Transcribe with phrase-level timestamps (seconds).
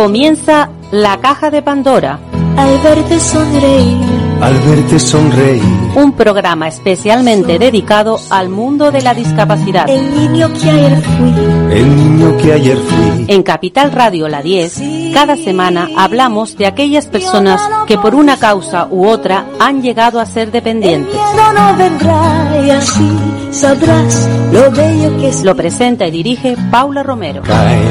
[0.00, 2.18] Comienza la caja de Pandora.
[2.56, 3.98] Al verte sonreír.
[4.40, 5.62] Al verte sonreír.
[5.94, 9.90] Un programa especialmente dedicado al mundo de la discapacidad.
[9.90, 11.34] El niño que ayer fui.
[11.76, 13.26] El niño que ayer fui.
[13.28, 18.88] En Capital Radio La 10, cada semana hablamos de aquellas personas que por una causa
[18.90, 21.14] u otra han llegado a ser dependientes.
[21.14, 23.18] El miedo no vendrá y así
[23.50, 25.44] sabrás lo bello que es.
[25.44, 27.42] Lo presenta y dirige Paula Romero.
[27.42, 27.82] Caen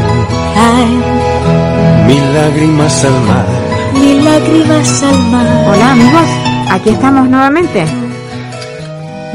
[0.55, 1.38] Caen
[2.09, 3.45] mil lágrimas al mar.
[3.93, 5.47] mil lágrimas al mar.
[5.69, 6.29] Hola amigos,
[6.71, 7.85] aquí estamos nuevamente.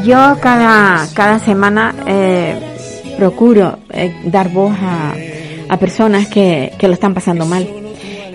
[0.04, 2.56] Yo cada, cada semana eh,
[3.16, 5.14] procuro eh, dar voz a,
[5.68, 7.64] a personas que, que lo están pasando mal.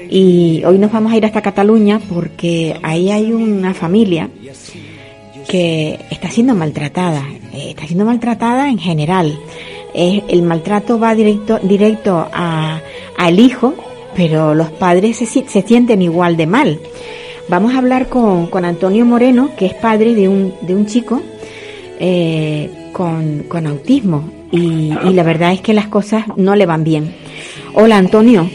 [0.10, 4.30] Y hoy nos vamos a ir hasta Cataluña porque ahí hay una familia
[5.50, 7.24] que está siendo maltratada.
[7.54, 9.38] eh, está siendo maltratada en general.
[9.94, 12.80] Eh, el maltrato va directo, directo a,
[13.18, 13.74] al hijo,
[14.16, 16.80] pero los padres se, se sienten igual de mal.
[17.48, 21.22] Vamos a hablar con, con Antonio Moreno, que es padre de un, de un chico
[22.00, 24.30] eh, con, con autismo.
[24.52, 27.16] Y, y la verdad es que las cosas no le van bien.
[27.74, 28.50] Hola Antonio,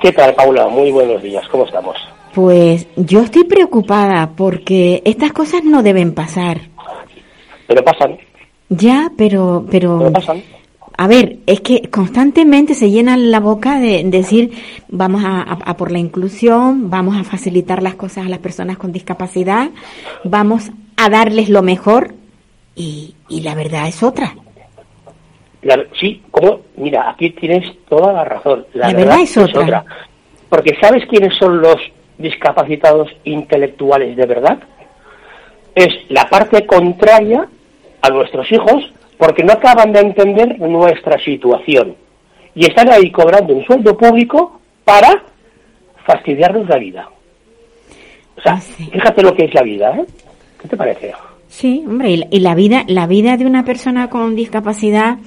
[0.00, 0.66] ¿Qué tal, Paula?
[0.68, 1.46] Muy buenos días.
[1.48, 1.96] ¿Cómo estamos?
[2.34, 6.60] pues yo estoy preocupada porque estas cosas no deben pasar.
[7.66, 8.18] Pero pasan,
[8.68, 10.42] Ya, pero, pero, pero pasan.
[11.02, 14.50] A ver, es que constantemente se llenan la boca de decir
[14.88, 18.76] vamos a, a- a por la inclusión, vamos a facilitar las cosas a las personas
[18.76, 19.70] con discapacidad,
[20.24, 22.12] vamos a darles lo mejor
[22.76, 24.34] y, y la verdad es otra.
[25.98, 28.66] Sí, como, mira, aquí tienes toda la razón.
[28.74, 29.84] La, La verdad es otra.
[30.48, 31.76] Porque ¿sabes quiénes son los
[32.18, 34.58] discapacitados intelectuales de verdad?
[35.74, 37.46] Es la parte contraria
[38.02, 38.90] a nuestros hijos
[39.20, 41.94] porque no acaban de entender nuestra situación.
[42.54, 45.22] Y están ahí cobrando un sueldo público para
[46.06, 47.08] fastidiarnos la vida.
[48.36, 48.88] O sea, Ah, sí.
[48.90, 50.04] fíjate lo que es la vida, ¿eh?
[50.60, 51.12] ¿Qué te parece?
[51.48, 55.18] Sí, hombre, y la, y la vida, la vida de una persona con discapacidad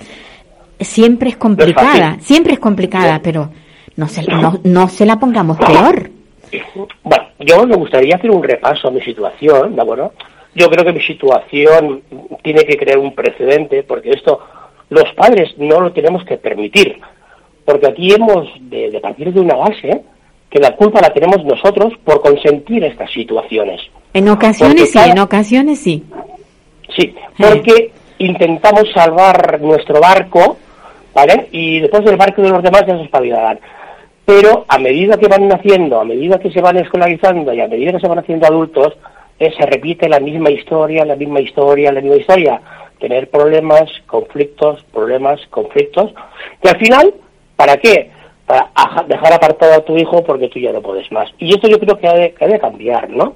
[0.80, 3.52] siempre es complicada, siempre es complicada, pero
[3.96, 6.10] no se, no, no se la pongamos peor.
[7.04, 10.14] Bueno, yo me gustaría hacer un repaso a mi situación, ¿de acuerdo?
[10.56, 12.04] Yo creo que mi situación
[12.44, 14.40] tiene que crear un precedente, porque esto
[14.90, 17.00] los padres no lo tenemos que permitir,
[17.66, 20.04] porque aquí hemos de, de partir de una base
[20.50, 23.82] que la culpa la tenemos nosotros por consentir estas situaciones.
[24.14, 26.04] En ocasiones sí, en ocasiones sí.
[26.96, 30.58] Sí, porque intentamos salvar nuestro barco,
[31.16, 31.48] ¿vale?
[31.52, 33.60] Y después del barco de los demás ya se espabilarán.
[34.26, 37.92] Pero a medida que van naciendo, a medida que se van escolarizando y a medida
[37.92, 38.94] que se van haciendo adultos,
[39.44, 42.62] eh, se repite la misma historia, la misma historia, la misma historia.
[43.00, 46.14] Tener problemas, conflictos, problemas, conflictos.
[46.64, 47.14] Y al final,
[47.56, 48.12] ¿para qué?
[48.46, 48.72] Para
[49.08, 51.30] dejar apartado a tu hijo porque tú ya no puedes más.
[51.38, 53.36] Y esto yo creo que ha de, que ha cambiar, ¿no?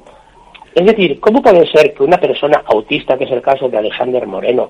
[0.73, 4.25] Es decir, ¿cómo puede ser que una persona autista, que es el caso de Alexander
[4.27, 4.69] Moreno,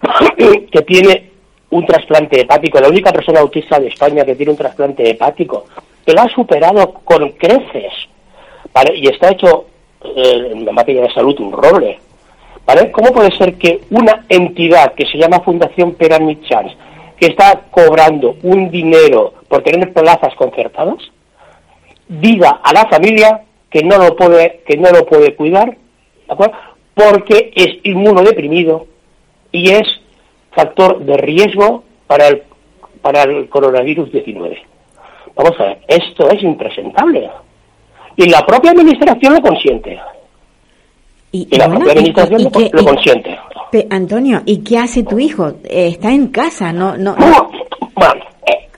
[0.36, 1.30] que tiene
[1.70, 5.64] un trasplante hepático, la única persona autista de España que tiene un trasplante hepático,
[6.04, 7.92] que lo ha superado con creces,
[8.74, 8.96] ¿vale?
[8.96, 9.66] Y está hecho
[10.04, 11.98] eh, en materia de salud un roble,
[12.66, 12.90] ¿vale?
[12.92, 16.76] ¿Cómo puede ser que una entidad que se llama Fundación Pyramid Chance,
[17.18, 20.98] que está cobrando un dinero por tener plazas concertadas,
[22.08, 26.54] diga a la familia que no lo puede que no lo puede cuidar ¿de acuerdo?
[26.94, 28.86] porque es inmunodeprimido
[29.50, 29.82] y es
[30.50, 32.42] factor de riesgo para el
[33.00, 34.62] para el coronavirus 19
[35.34, 37.30] vamos a ver esto es impresentable
[38.22, 39.98] y la propia administración lo consiente
[41.32, 43.38] Y, y la bueno, propia administración y lo, consiente
[43.70, 45.48] Pe- Antonio, ¿y qué hace tu hijo?
[45.64, 47.50] Eh, está en casa, no, no, no- Bueno,
[47.94, 48.14] bueno,
[48.46, 48.68] eh,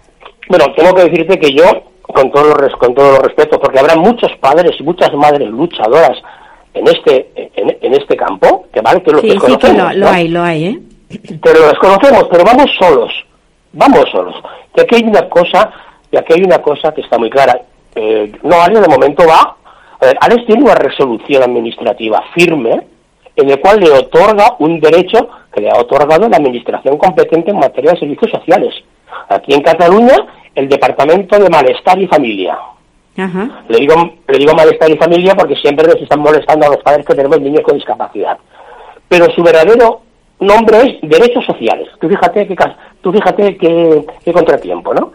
[0.48, 1.64] bueno, tengo que decirte que yo,
[2.02, 5.48] con todos los, res- con todos los respetos, porque habrá muchos padres y muchas madres
[5.48, 6.16] luchadoras
[6.74, 9.98] en este en, en este campo, que vale que los sí, sí que desconocemos, lo,
[10.00, 10.12] lo ¿no?
[10.12, 10.80] hay, lo hay, ¿eh?
[11.42, 13.12] pero lo desconocemos, pero vamos solos,
[13.72, 14.36] vamos solos.
[14.76, 15.70] Y aquí hay una cosa,
[16.12, 17.60] y aquí hay una cosa que está muy clara.
[17.94, 19.56] Eh, no, Alex de momento va,
[20.00, 22.86] a ver, Alex tiene una resolución administrativa firme
[23.36, 27.58] en el cual le otorga un derecho que le ha otorgado la administración competente en
[27.58, 28.74] materia de servicios sociales.
[29.28, 30.14] Aquí en Cataluña,
[30.54, 32.58] el Departamento de Malestar y Familia.
[33.16, 33.62] Ajá.
[33.68, 33.94] Le digo,
[34.26, 37.40] le digo malestar y familia porque siempre nos están molestando a los padres que tenemos
[37.40, 38.36] niños con discapacidad.
[39.08, 40.00] Pero su verdadero
[40.40, 41.88] nombre es derechos sociales.
[42.00, 45.12] Tú fíjate cas- tú fíjate qué, qué contratiempo, ¿no?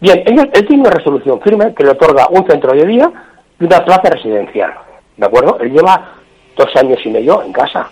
[0.00, 3.10] Bien, él, él tiene una resolución firme que le otorga un centro de día
[3.58, 4.74] y una plaza residencial.
[5.16, 5.58] ¿De acuerdo?
[5.60, 6.12] Él lleva
[6.56, 7.90] dos años y medio en casa.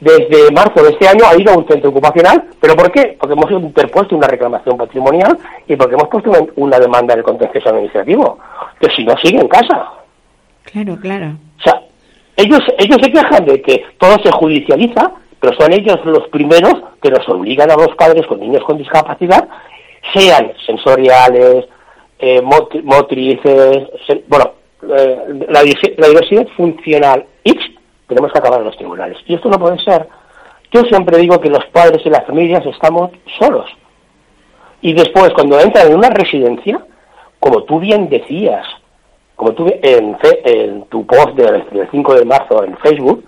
[0.00, 2.44] desde marzo de este año ha ido a un centro ocupacional.
[2.60, 3.16] ¿Pero por qué?
[3.18, 7.68] Porque hemos interpuesto una reclamación patrimonial y porque hemos puesto una, una demanda del contencioso
[7.68, 8.38] administrativo.
[8.80, 9.90] Que si no, sigue en casa.
[10.64, 11.32] Claro, claro.
[11.58, 11.80] O sea,
[12.36, 17.10] ellos, ellos se quejan de que todo se judicializa, pero son ellos los primeros que
[17.10, 19.48] nos obligan a los padres con niños con discapacidad,
[20.14, 21.66] sean sensoriales,
[22.18, 23.88] eh, mot- motrices,
[24.28, 24.52] bueno,
[24.96, 25.18] eh,
[25.48, 25.62] la,
[25.96, 27.60] la diversidad funcional X,
[28.06, 29.18] tenemos que acabar en los tribunales.
[29.26, 30.08] Y esto no puede ser.
[30.72, 33.70] Yo siempre digo que los padres y las familias estamos solos.
[34.80, 36.80] Y después, cuando entran en una residencia,
[37.40, 38.66] como tú bien decías,
[39.36, 43.24] como tú en, fe- en tu post del, del 5 de marzo en Facebook,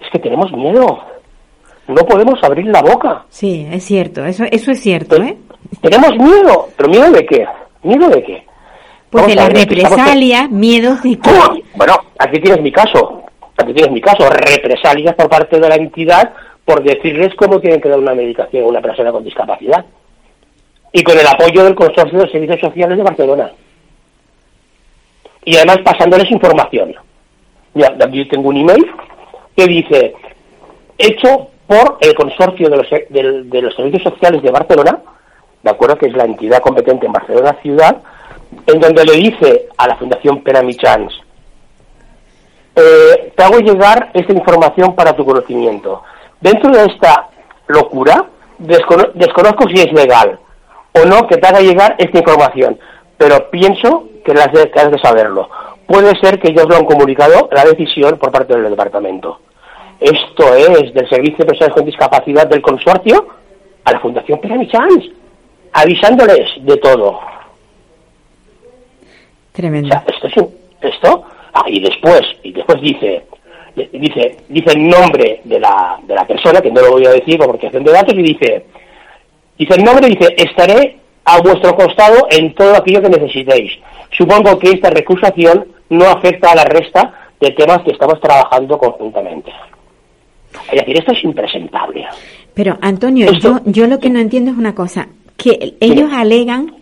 [0.00, 0.98] es que tenemos miedo.
[1.88, 3.24] No podemos abrir la boca.
[3.28, 5.36] Sí, es cierto, eso, eso es cierto, ¿eh?
[5.80, 6.68] Tenemos miedo.
[6.76, 7.46] ¿Pero miedo de qué?
[7.82, 8.44] ¿Miedo de qué?
[9.10, 11.30] Pues de Vamos a la ver, estamos- represalia, miedos de que...
[11.74, 13.22] Bueno, aquí tienes mi caso.
[13.56, 14.28] Aquí tienes mi caso.
[14.28, 16.32] Represalias por parte de la entidad
[16.64, 19.84] por decirles cómo tienen que dar una medicación a una persona con discapacidad.
[20.92, 23.50] Y con el apoyo del Consorcio de Servicios Sociales de Barcelona.
[25.44, 26.94] Y además pasándoles información.
[27.74, 28.86] Mira, aquí tengo un email
[29.56, 30.14] que dice,
[30.98, 32.86] hecho por el Consorcio de los,
[33.50, 35.00] de los Servicios Sociales de Barcelona,
[35.62, 37.96] de acuerdo que es la entidad competente en Barcelona Ciudad,
[38.66, 41.12] en donde le dice a la Fundación Penamichans,
[42.76, 46.02] eh, te hago llegar esta información para tu conocimiento.
[46.40, 47.28] Dentro de esta
[47.66, 48.26] locura,
[48.58, 50.38] descono- desconozco si es legal
[50.94, 52.78] o no que te haga llegar esta información,
[53.16, 55.48] pero pienso que, las de- que has de saberlo.
[55.86, 59.40] Puede ser que ellos lo han comunicado la decisión por parte del departamento.
[60.00, 63.26] Esto es del Servicio de Personas con Discapacidad del Consorcio
[63.84, 65.10] a la Fundación Penamichans,
[65.82, 67.08] avisándoles de todo.
[67.10, 67.20] O
[69.52, 69.88] Tremendo.
[69.88, 73.24] sea, esto es un- esto, ah, y después, y después dice,
[73.92, 77.38] dice, dice el nombre de la, de la persona, que no lo voy a decir
[77.38, 78.64] por protección de datos, y dice,
[79.58, 83.72] dice el nombre, dice, estaré a vuestro costado en todo aquello que necesitéis.
[84.16, 89.52] Supongo que esta recusación no afecta a la resta de temas que estamos trabajando conjuntamente.
[90.72, 92.06] Es decir, esto es impresentable.
[92.54, 96.76] Pero Antonio, Esto- yo, yo lo que no entiendo es una cosa, que ellos alegan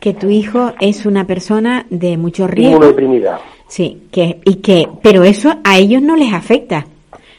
[0.00, 2.76] que tu hijo es una persona de mucho riesgo.
[2.76, 3.40] Inmunodeprimida.
[3.68, 6.86] Sí, que, y que, pero eso a ellos no les afecta.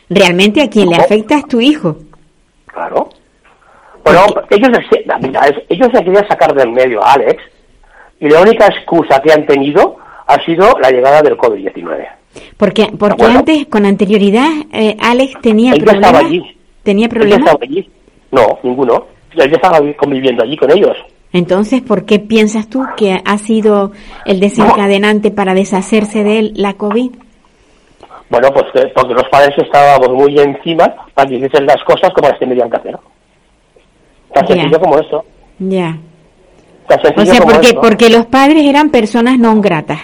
[0.10, 1.98] Realmente a quien le afecta es tu hijo.
[2.66, 3.10] Claro.
[4.04, 4.70] Bueno, ellos,
[5.22, 7.42] mira, ellos se querían sacar del medio a Alex
[8.20, 9.98] y la única excusa que han tenido
[10.28, 12.08] ha sido la llegada del COVID-19.
[12.58, 13.40] Porque, porque Bueno.
[13.40, 15.96] antes, con anterioridad, eh, Alex tenía problemas.
[16.02, 16.42] estaba allí.
[16.84, 17.40] ¿Tenía ¿Él ya problemas?
[17.48, 17.90] estaba allí?
[18.32, 19.06] No, ninguno.
[19.46, 20.96] Ya estaba vi- conviviendo allí con ellos.
[21.34, 23.92] Entonces, ¿por qué piensas tú que ha sido
[24.26, 27.12] el desencadenante para deshacerse de él la COVID?
[28.30, 32.30] Bueno, pues que- porque los padres estábamos muy encima para que hiciesen las cosas como
[32.30, 32.98] las tenían que hacer.
[34.34, 35.24] Tan sencillo como esto.
[35.60, 35.98] Ya.
[36.90, 36.94] O
[37.26, 37.82] sea, porque, esto.
[37.82, 40.00] porque los padres eran personas no gratas,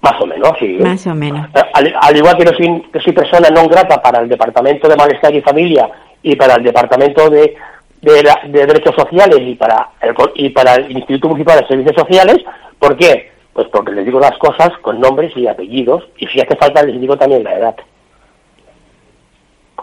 [0.00, 0.76] Más o menos, sí.
[0.80, 1.46] más o menos.
[1.54, 4.88] Eh, Al, al igual que, no soy, que soy persona no grata para el Departamento
[4.88, 5.88] de Malestar y Familia
[6.22, 7.54] y para el Departamento de,
[8.02, 11.96] de, la- de Derechos Sociales y para, el, y para el Instituto Municipal de Servicios
[11.96, 12.38] Sociales,
[12.78, 13.30] ¿por qué?
[13.52, 17.00] Pues porque les digo las cosas con nombres y apellidos y si hace falta les
[17.00, 17.76] digo también la edad.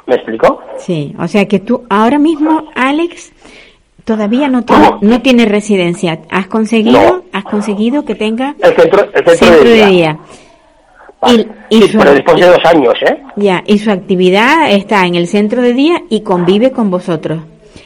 [0.06, 0.62] ¿Me explico?
[0.78, 3.34] Sí, o sea que tú ahora mismo, Alex,
[4.04, 6.19] todavía no tiene, no tiene residencia.
[6.30, 7.24] ¿Has conseguido, No.
[7.34, 9.88] has conseguido que tenga El centro, el centro, centro de de día.
[9.88, 10.19] día?
[11.22, 11.48] Vale.
[11.72, 13.24] Y, y Sí, su, pero después de dos años, ¿eh?
[13.36, 17.40] ya, y su actividad está en el centro de día y convive con vosotros.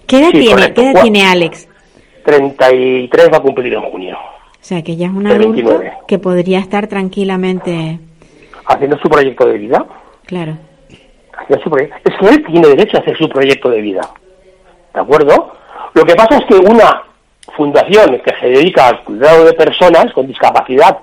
[0.09, 0.73] ¿Qué edad Sí, tiene?
[0.73, 1.67] ¿Qué edad tiene Alex?
[2.25, 5.93] 33 va a cumplir en junio, O sea que ya es un adulto 29.
[6.07, 7.99] que podría estar tranquilamente,
[8.65, 9.85] haciendo su proyecto de vida.
[10.25, 10.53] claro.
[11.37, 11.89] haciendo su Es
[12.19, 14.01] que él tiene derecho a hacer su proyecto de vida.
[14.93, 15.53] ¿De acuerdo?
[15.93, 17.03] Lo que pasa es que una
[17.55, 20.97] fundación que se dedica al cuidado de personas con discapacidad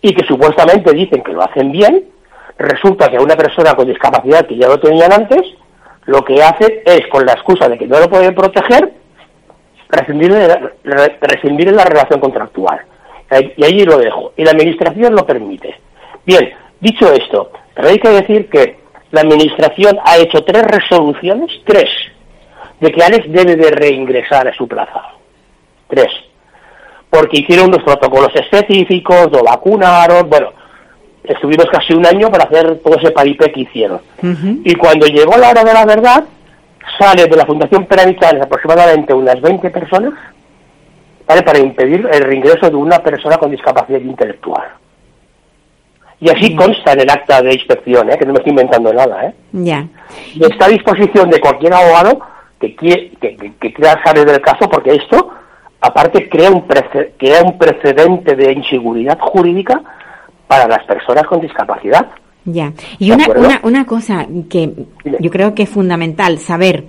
[0.00, 2.04] y que supuestamente dicen que lo hacen bien,
[2.58, 5.42] resulta que a una persona con discapacidad que ya lo tenían antes,
[6.06, 8.92] lo que hace es, con la excusa de que no lo pueden proteger,
[9.88, 10.32] rescindir,
[11.20, 12.80] rescindir la relación contractual.
[13.56, 14.32] Y allí lo dejo.
[14.36, 15.74] Y la Administración lo permite.
[16.24, 18.78] Bien, dicho esto, pero hay que decir que
[19.10, 21.88] la Administración ha hecho tres resoluciones, tres,
[22.80, 25.02] de que Alex debe de reingresar a su plaza.
[25.88, 26.10] Tres.
[27.08, 30.52] Porque hicieron unos protocolos específicos, lo vacunaron, bueno,
[31.24, 34.00] estuvimos casi un año para hacer todo ese paripé que hicieron.
[34.64, 36.24] Y cuando llegó la hora de la verdad,
[36.98, 40.14] sale de la Fundación Penamichanes aproximadamente unas 20 personas
[41.26, 41.42] ¿vale?
[41.42, 44.64] para impedir el reingreso de una persona con discapacidad intelectual.
[46.20, 48.16] Y así consta en el acta de inspección, ¿eh?
[48.16, 49.26] que no me estoy inventando nada.
[49.26, 49.34] ¿eh?
[49.52, 49.88] Ya.
[50.34, 52.20] Y está a disposición de cualquier abogado
[52.60, 55.30] que, quiera, que, que, que quiera saber del caso, porque esto,
[55.80, 56.60] aparte, crea un,
[57.18, 59.82] crea un precedente de inseguridad jurídica
[60.52, 62.08] para las personas con discapacidad.
[62.44, 62.74] Ya.
[62.98, 64.70] Y ¿De una, una, una cosa que
[65.18, 66.84] yo creo que es fundamental saber.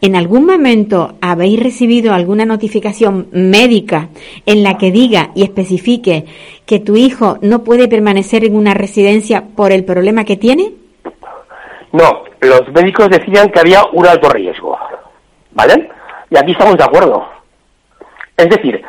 [0.00, 4.08] ¿En algún momento habéis recibido alguna notificación médica
[4.46, 6.24] en la que diga y especifique
[6.64, 10.72] que tu hijo no puede permanecer en una residencia por el problema que tiene?
[11.92, 14.78] No, los médicos decían que había un alto riesgo,
[15.50, 15.90] ¿vale?
[16.30, 17.28] Y aquí estamos de acuerdo.
[18.38, 18.82] Es decir,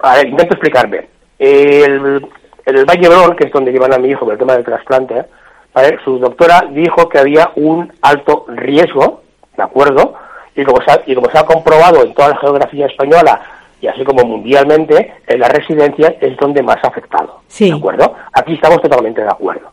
[0.00, 1.08] a ver, intento explicarme.
[1.40, 2.24] El,
[2.66, 5.24] el Valle Brón, que es donde llevan a mi hijo por el tema del trasplante,
[5.74, 5.98] ¿vale?
[6.04, 9.22] su doctora dijo que había un alto riesgo,
[9.56, 10.14] ¿de acuerdo?
[10.56, 13.40] Y como, se ha, y como se ha comprobado en toda la geografía española
[13.80, 17.70] y así como mundialmente, en la residencia es donde más ha afectado, Sí.
[17.70, 18.14] ¿de acuerdo?
[18.32, 19.68] Aquí estamos totalmente de acuerdo.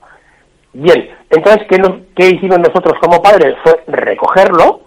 [0.74, 3.56] Bien, entonces, ¿qué, nos- qué hicimos nosotros como padres?
[3.64, 4.82] Fue recogerlo,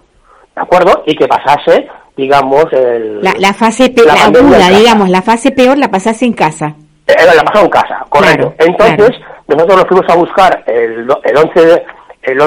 [0.54, 1.02] ¿de acuerdo?
[1.06, 3.22] Y que pasase, digamos, el...
[3.22, 4.78] La, la fase pe- La la pandemia en aguda, casa.
[4.80, 6.74] digamos, la fase peor la pasase en casa.
[7.06, 8.54] Eh, la en casa, correcto.
[8.56, 9.34] Claro, Entonces, claro.
[9.48, 11.84] nosotros lo fuimos a buscar el, el 11 de,
[12.22, 12.40] el,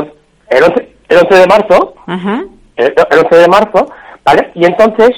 [0.49, 2.43] el 11, el 11 de marzo, Ajá.
[2.75, 3.91] el, el 11 de marzo,
[4.25, 4.51] ¿vale?
[4.55, 5.09] Y entonces,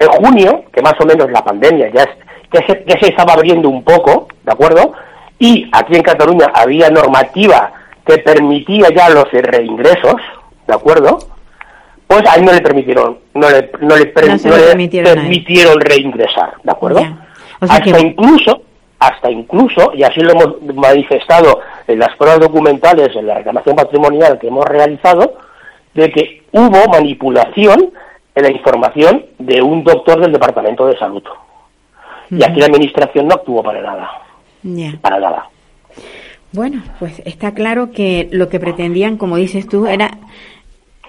[0.00, 2.08] en junio, que más o menos la pandemia ya, es,
[2.52, 4.92] ya, se, ya se estaba abriendo un poco, ¿de acuerdo?
[5.38, 7.72] Y aquí en Cataluña había normativa
[8.04, 10.16] que permitía ya los reingresos,
[10.66, 11.18] ¿de acuerdo?
[12.08, 14.60] Pues a él no le permitieron, no le, no le, per- No se no lo
[14.62, 17.00] le permitieron permitieron reingresar, ¿de acuerdo?
[17.00, 17.16] Ya.
[17.60, 18.62] O sea hasta que- incluso,
[19.00, 24.38] hasta incluso, y así lo hemos manifestado en las pruebas documentales, en la reclamación patrimonial
[24.38, 25.34] que hemos realizado,
[25.94, 27.90] de que hubo manipulación
[28.34, 31.22] en la información de un doctor del Departamento de Salud.
[32.30, 34.10] Y aquí la administración no actuó para nada,
[35.00, 35.48] para nada.
[36.52, 40.18] Bueno, pues está claro que lo que pretendían, como dices tú, era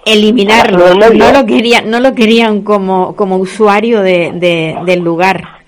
[0.05, 0.77] eliminarlo.
[1.13, 5.59] No lo querían, no lo querían como, como usuario de, de- del lugar.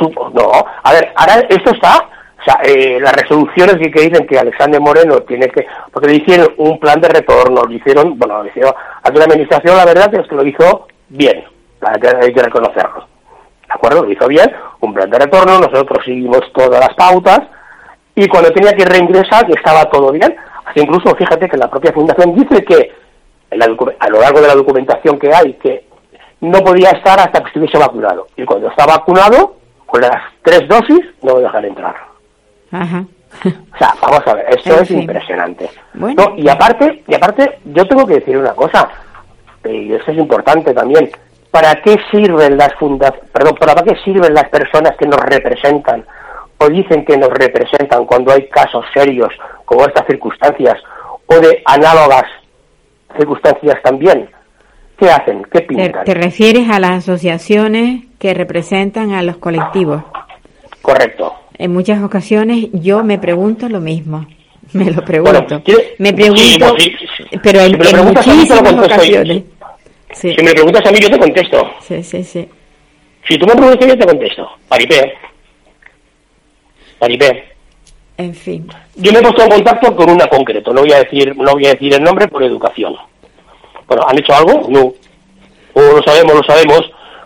[0.00, 0.50] No,
[0.82, 2.08] a ver, ahora esto está,
[2.40, 6.54] o sea, eh, las resoluciones que, dicen que Alexander Moreno tiene que, porque le hicieron
[6.56, 10.26] un plan de retorno, lo hicieron, bueno, lo hicieron, aquí la administración la verdad es
[10.26, 11.44] que lo hizo bien,
[11.82, 13.06] hay que, reconocerlo,
[13.66, 14.04] ¿de acuerdo?
[14.04, 17.40] Lo hizo bien, un plan de retorno, nosotros seguimos todas las pautas,
[18.14, 22.34] y cuando tenía que reingresar, estaba todo bien, hasta incluso fíjate que la propia fundación
[22.34, 22.92] dice que
[23.50, 23.66] en la
[23.98, 25.84] a lo largo de la documentación que hay, que
[26.40, 28.28] no podía estar hasta que estuviese vacunado.
[28.36, 29.56] Y cuando está vacunado,
[29.90, 31.94] con las tres dosis, no lo dejan entrar.
[32.72, 33.04] Ajá.
[33.44, 35.00] O sea, vamos a ver, esto En es fin.
[35.00, 35.70] impresionante.
[35.94, 36.24] Bueno.
[36.24, 38.88] No, y aparte, y aparte, yo tengo que decir una cosa,
[39.64, 41.10] y esto es importante también.
[41.50, 46.04] ¿Para qué sirven las fundas, perdón, para qué sirven las personas que nos representan
[46.58, 49.32] o dicen que nos representan cuando hay casos serios
[49.64, 50.76] como estas circunstancias
[51.26, 52.24] o de análogas
[53.16, 54.28] circunstancias también?
[54.96, 55.42] ¿Qué hacen?
[55.44, 56.04] ¿Qué Te, pintan?
[56.04, 60.04] te refieres a las asociaciones que representan a los colectivos.
[60.82, 61.34] Correcto.
[61.58, 64.26] En muchas ocasiones yo me pregunto lo mismo.
[64.72, 65.32] Me lo pregunto.
[65.42, 67.24] Bueno, ¿quiere- me pregunto, sí, sí.
[67.42, 69.42] pero en, Si en a muchísimas ocasiones.
[70.12, 71.70] Si me preguntas a mí, yo te contesto.
[71.80, 72.48] sí, sí, sí.
[73.26, 74.48] Si tú me preguntas, yo te contesto.
[74.68, 75.12] Paripé.
[76.98, 77.44] Paripé.
[78.16, 78.68] En fin.
[78.96, 81.66] Yo me he puesto en contacto con una concreto, no voy a decir, no voy
[81.66, 82.94] a decir el nombre por educación.
[83.88, 84.66] Bueno, ¿han hecho algo?
[84.68, 84.92] No.
[85.72, 86.80] O lo sabemos, lo sabemos.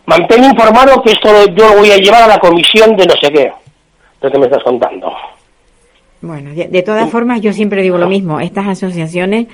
[0.06, 3.14] Mantén informado que esto lo- yo lo voy a llevar a la comisión de no
[3.20, 3.52] sé qué.
[4.20, 5.12] ¿Qué te me estás contando?
[6.20, 8.40] Bueno, de, de todas formas yo siempre digo lo mismo.
[8.40, 9.46] Estas asociaciones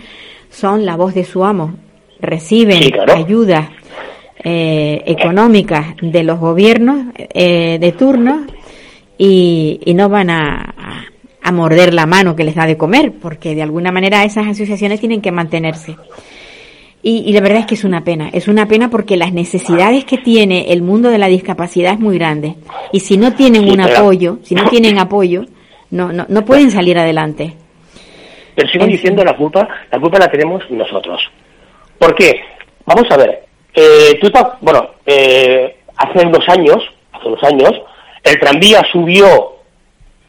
[0.50, 1.74] son la voz de su amo.
[2.20, 3.14] Reciben Sí, claro.
[3.14, 3.68] ayudas
[4.44, 8.46] eh, económicas de los gobiernos eh, de turno
[9.18, 10.74] y, y no van a
[11.52, 15.20] morder la mano que les da de comer, porque de alguna manera esas asociaciones tienen
[15.20, 15.96] que mantenerse.
[17.02, 20.04] Y, y la verdad es que es una pena, es una pena porque las necesidades
[20.04, 22.56] que tiene el mundo de la discapacidad es muy grande.
[22.92, 25.46] Y si no tienen Sí, un apoyo, si no tienen apoyo,
[25.90, 27.54] no, no, no pueden salir adelante.
[28.54, 31.22] Pero sigo En diciendo la culpa, la culpa la tenemos nosotros.
[31.98, 32.40] ¿Por qué?
[32.84, 34.30] Vamos a ver, eh, tú
[34.60, 36.76] bueno, eh, hace unos años,
[37.12, 37.70] hace unos años,
[38.24, 39.56] el tranvía subió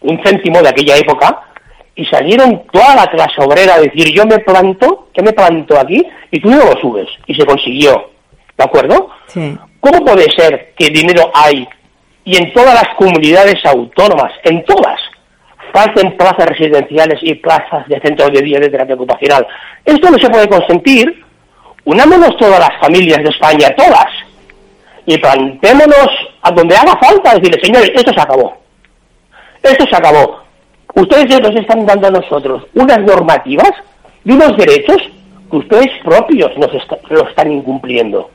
[0.01, 1.50] un céntimo de aquella época
[1.95, 6.05] y salieron toda la clase obrera a decir yo me planto, yo me planto aquí
[6.31, 8.11] y tú no lo subes y se consiguió,
[8.57, 9.09] ¿de acuerdo?
[9.27, 9.57] Sí.
[9.79, 11.67] ¿Cómo puede ser que dinero hay
[12.23, 14.99] y en todas las comunidades autónomas, en todas,
[15.73, 19.45] falten plazas residenciales y plazas de centros de día de terapia ocupacional?
[19.83, 21.25] Esto no se puede consentir.
[21.83, 24.05] Unámonos todas las familias de España, todas,
[25.07, 26.09] y plantémonos
[26.43, 28.55] a donde haga falta, decirle, señores, esto se acabó.
[29.63, 30.41] Esto se acabó.
[30.95, 33.71] Ustedes nos están dando a nosotros unas normativas
[34.23, 34.97] y unos derechos
[35.49, 38.29] que ustedes propios nos está- lo están incumpliendo.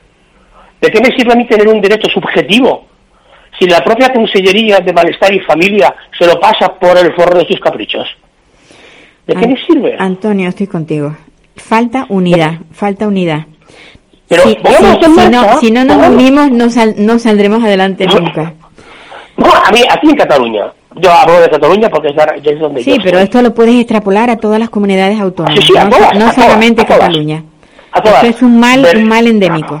[0.81, 2.85] ¿De qué me sirve a mí tener un derecho subjetivo
[3.59, 7.47] si la propia Consellería de Malestar y Familia se lo pasa por el forro de
[7.47, 8.05] sus caprichos?
[9.25, 9.95] ¿De qué me sirve?
[9.99, 11.15] Antonio, estoy contigo.
[11.55, 13.45] Falta unidad, falta unidad.
[14.29, 14.49] Pero si,
[15.23, 18.53] si- no, si no nos unimos, no, sal- no saldremos adelante nunca.
[19.37, 20.71] No, a mí, aquí en Cataluña.
[20.95, 23.23] Yo hablo de Cataluña porque es, donde yo Sí, pero estoy.
[23.23, 26.27] esto lo puedes extrapolar a todas las comunidades autónomas, Sí, sí, a no, todas, no
[26.27, 26.99] a solamente todas.
[26.99, 27.43] Cataluña.
[27.91, 28.23] A todas.
[28.23, 29.79] Esto es un mal, Ver- un mal endémico.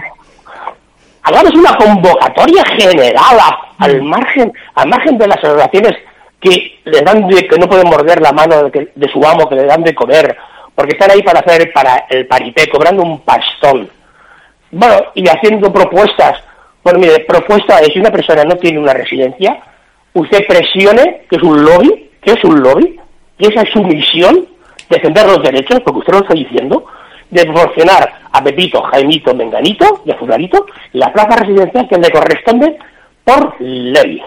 [1.23, 3.37] Hagamos una convocatoria general
[3.79, 5.93] al margen, al margen de las relaciones
[6.39, 9.49] que le dan de, que no pueden morder la mano de, que- de su amo,
[9.49, 10.37] que le dan de comer,
[10.75, 13.89] porque están ahí para hacer para el parité, cobrando un pastón.
[14.71, 16.43] Bueno, y haciendo propuestas.
[16.87, 19.61] Bueno, mire, propuesta es si una persona no tiene una residencia,
[20.13, 22.97] usted presione, que es un lobby, que es un lobby,
[23.37, 24.47] y esa es su misión,
[24.89, 26.85] defender los derechos, porque usted lo está diciendo,
[27.29, 32.77] de proporcionar a Pepito, Jaimito, Menganito y a Fulanito la plaza residencial que le corresponde
[33.25, 34.21] por ley.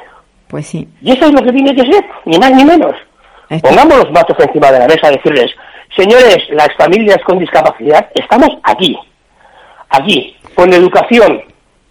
[0.46, 0.86] Pues sí.
[1.00, 2.92] Y eso es lo que tiene que ser, ni más ni menos.
[3.62, 5.50] Pongamos los matos encima de la mesa a decirles,
[5.96, 8.98] señores, las familias con discapacidad, estamos aquí,
[9.88, 11.40] aquí, con educación,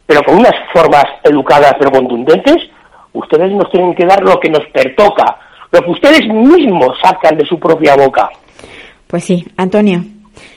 [0.09, 2.55] pero con unas formas educadas pero contundentes,
[3.13, 5.37] ustedes nos tienen que dar lo que nos pertoca,
[5.71, 8.27] lo que ustedes mismos sacan de su propia boca.
[9.05, 10.03] Pues sí, Antonio,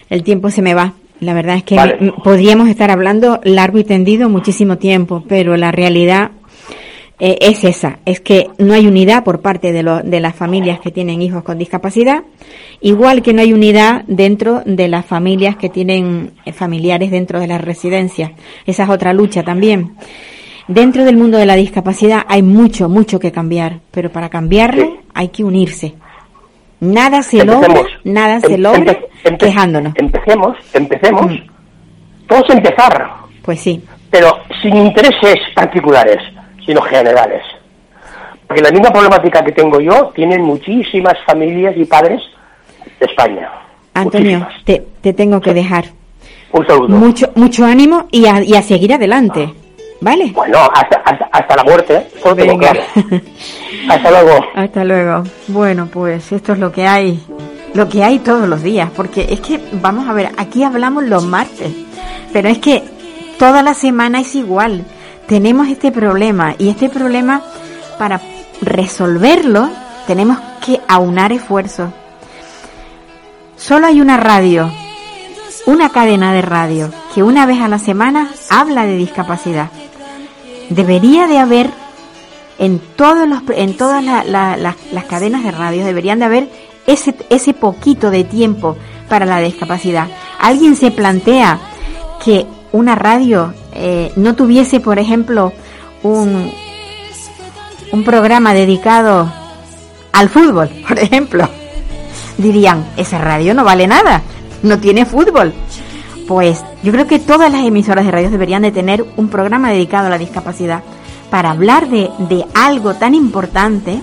[0.09, 0.95] el tiempo se me va.
[1.21, 2.15] La verdad es que Vale.
[2.25, 6.31] podríamos estar hablando largo y tendido muchísimo tiempo, pero la realidad
[7.19, 10.81] eh, es esa, es que no hay unidad por parte de, lo- de las familias
[10.81, 12.23] que tienen hijos con discapacidad,
[12.81, 17.47] igual que no hay unidad dentro de las familias que tienen eh, familiares dentro de
[17.47, 18.33] las residencias.
[18.67, 19.93] Esa es otra lucha también.
[20.69, 24.97] Dentro del mundo de la discapacidad hay mucho, mucho que cambiar, pero para cambiarlo Sí.
[25.15, 25.95] hay que unirse.
[26.81, 27.69] Nada se Empecemos.
[27.69, 29.93] logra, nada se Em- logra empe- empe- quejándonos.
[29.97, 31.27] Empecemos, empecemos.
[31.31, 31.37] Mm.
[32.27, 33.11] Todos empezar,
[33.43, 34.29] Pues sí, pero
[34.63, 36.19] sin intereses particulares,
[36.65, 37.43] sino generales.
[38.47, 42.21] Porque la misma problemática que tengo yo tienen muchísimas familias y padres
[43.01, 43.51] de España.
[43.95, 45.85] Antonio, te, te tengo que dejar.
[46.53, 46.89] Un saludo.
[46.89, 49.53] Mucho, mucho ánimo y a, y a seguir adelante,
[50.01, 50.33] ¿vale?
[50.35, 52.09] Bueno, hasta, hasta, hasta la muerte, ¿eh?
[52.59, 52.81] Claro.
[53.89, 54.47] Hasta luego.
[54.55, 55.25] Hasta luego.
[55.49, 57.21] Bueno, pues esto es lo que hay,
[57.75, 61.25] lo que hay todos los días, porque es que, vamos a ver, aquí hablamos los
[61.25, 61.73] martes,
[62.33, 62.83] pero es que
[63.39, 64.85] toda la semana es igual.
[65.33, 67.41] Tenemos este problema y este problema,
[67.99, 68.21] para
[68.61, 69.71] resolverlo,
[70.07, 71.89] tenemos que aunar esfuerzos.
[73.57, 74.71] Solo hay una radio,
[75.65, 79.71] una cadena de radio, que una vez a la semana habla de discapacidad.
[80.69, 81.71] Debería de haber
[82.59, 86.49] en todos los en todas la- la- la- las cadenas de radio deberían de haber
[86.87, 88.77] ese ese poquito de tiempo
[89.09, 90.09] para la discapacidad.
[90.39, 91.59] Alguien se plantea
[92.23, 95.53] que una radio eh, no tuviese, por ejemplo,
[96.03, 96.51] un
[97.93, 99.31] un programa dedicado
[100.13, 101.49] al fútbol, por ejemplo.
[102.39, 104.23] Dirían, esa radio no vale nada,
[104.63, 105.53] no tiene fútbol.
[106.27, 110.07] Pues yo creo que todas las emisoras de radio deberían de tener un programa dedicado
[110.07, 110.83] a la discapacidad
[111.31, 114.01] para hablar de, de algo tan importante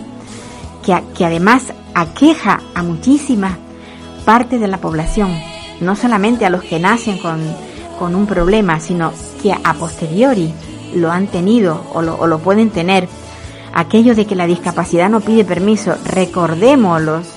[0.86, 3.58] que, que además aqueja a muchísimas
[4.25, 5.36] partes de la población,
[5.79, 7.39] no solamente a los que nacen con,
[7.99, 9.12] con un problema, sino
[9.43, 10.53] que a posteriori
[10.95, 13.07] lo han tenido o lo, o lo pueden tener.
[13.73, 17.27] Aquello de que la discapacidad no pide permiso, recordémoslos,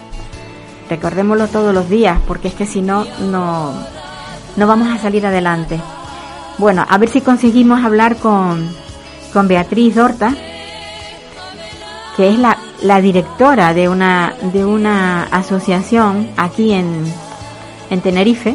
[0.89, 3.75] recordémoslo todos los días, porque es que si no, no,
[4.57, 5.79] no vamos a salir adelante.
[6.59, 8.69] Bueno, a ver si conseguimos hablar con,
[9.33, 10.35] con Beatriz Dorta,
[12.17, 17.05] que es la, la directora de una, de una asociación aquí en,
[17.91, 18.55] en Tenerife.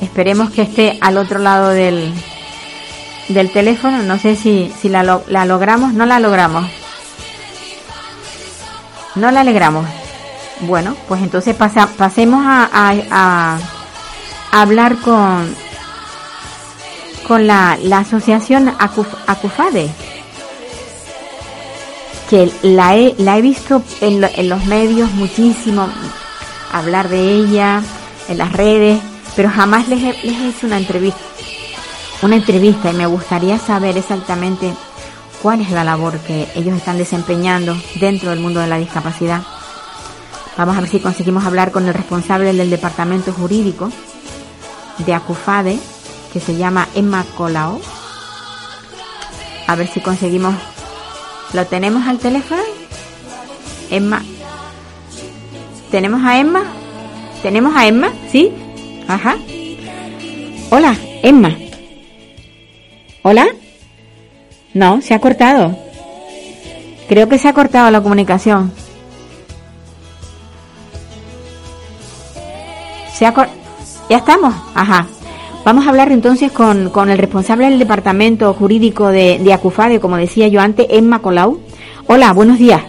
[0.00, 2.12] Esperemos que esté al otro lado del,
[3.28, 4.02] del teléfono.
[4.02, 5.92] No sé si, si la, la logramos.
[5.92, 6.66] No la logramos.
[9.14, 9.86] No la alegramos.
[10.60, 12.68] Bueno, pues entonces pasa, pasemos a,
[13.10, 13.58] a,
[14.52, 15.54] hablar con,
[17.26, 19.90] con la, la asociación Acuf- Acufade
[22.28, 25.88] que la he, la he visto en, en los medios muchísimo
[26.72, 27.82] hablar de ella
[28.28, 29.00] en las redes
[29.36, 31.20] pero jamás les he, les hecho una entrevista
[32.22, 34.74] una entrevista y me gustaría saber exactamente
[35.42, 39.42] cuál es la labor que ellos están desempeñando dentro del mundo de la discapacidad
[40.56, 43.90] vamos a ver si conseguimos hablar con el responsable del departamento jurídico
[44.98, 45.78] de Acufade
[46.32, 47.80] que se llama Emma Colao
[49.66, 50.54] a ver si conseguimos
[51.52, 52.62] ¿Lo tenemos al teléfono?
[53.90, 54.22] Emma,
[55.90, 56.62] ¿Tenemos a Emma?
[57.42, 58.12] ¿Tenemos a Emma?
[58.30, 58.52] ¿Sí?
[59.10, 59.36] Ajá.
[60.70, 60.94] Hola,
[61.24, 61.52] Emma.
[63.22, 63.48] ¿Hola?
[64.72, 65.76] No, se ha cortado.
[67.08, 68.72] Creo que se ha cortado la comunicación.
[73.12, 73.34] Se ha
[74.08, 74.54] ¿Ya estamos?
[74.76, 75.08] Ajá.
[75.64, 80.18] Vamos a hablar entonces con, con el responsable del departamento jurídico de, de Acufade, como
[80.18, 81.58] decía yo antes, Emma Colau.
[82.06, 82.82] Hola, buenos días.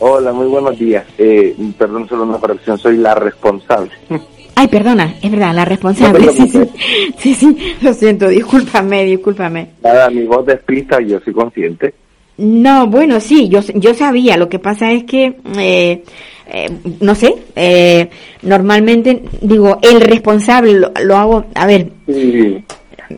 [0.00, 1.04] Hola, muy buenos días.
[1.18, 3.92] Eh, perdón, solo una corrección, soy la responsable.
[4.56, 6.28] Ay, perdona, es verdad, la responsable.
[6.32, 6.68] sí, sí,
[7.18, 9.68] sí, sí, lo siento, discúlpame, discúlpame.
[9.82, 11.94] Nada, mi voz despista y yo soy consciente.
[12.36, 16.02] No, bueno, sí, yo, yo sabía, lo que pasa es que, eh,
[16.48, 18.10] eh, no sé, eh,
[18.42, 21.90] normalmente digo, el responsable lo, lo hago, a ver.
[22.06, 22.64] Sí.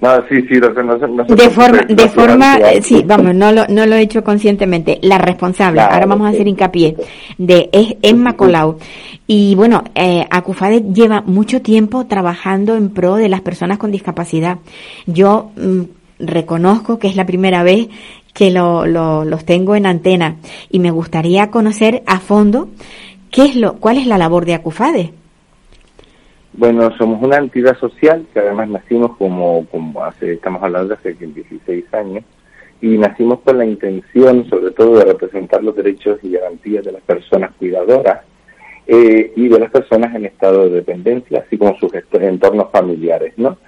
[0.01, 3.67] No, sí, sí, no, no, no, de forma, de forma, eh, sí, vamos, no lo,
[3.69, 4.99] no lo he hecho conscientemente.
[5.03, 6.97] La responsable, Claro, ahora vamos a hacer hincapié,
[7.39, 8.79] de es Emma Colau.
[9.27, 14.59] Y bueno, eh, Acufade lleva mucho tiempo trabajando en pro de las personas con discapacidad.
[15.07, 15.81] Yo mm,
[16.21, 17.89] reconozco que es la primera vez
[18.33, 20.37] que lo, lo- los tengo en antena
[20.71, 22.69] y me gustaría conocer a fondo
[23.31, 25.13] qué es lo, cuál es la labor de Acufade.
[26.57, 31.13] Bueno, somos una entidad social que además nacimos como, como hace, estamos hablando de hace
[31.13, 32.25] 16 años,
[32.81, 37.03] y nacimos con la intención, sobre todo, de representar los derechos y garantías de las
[37.03, 38.21] personas cuidadoras
[38.87, 43.59] eh, y de las personas en estado de dependencia, así como sus entornos familiares, ¿no?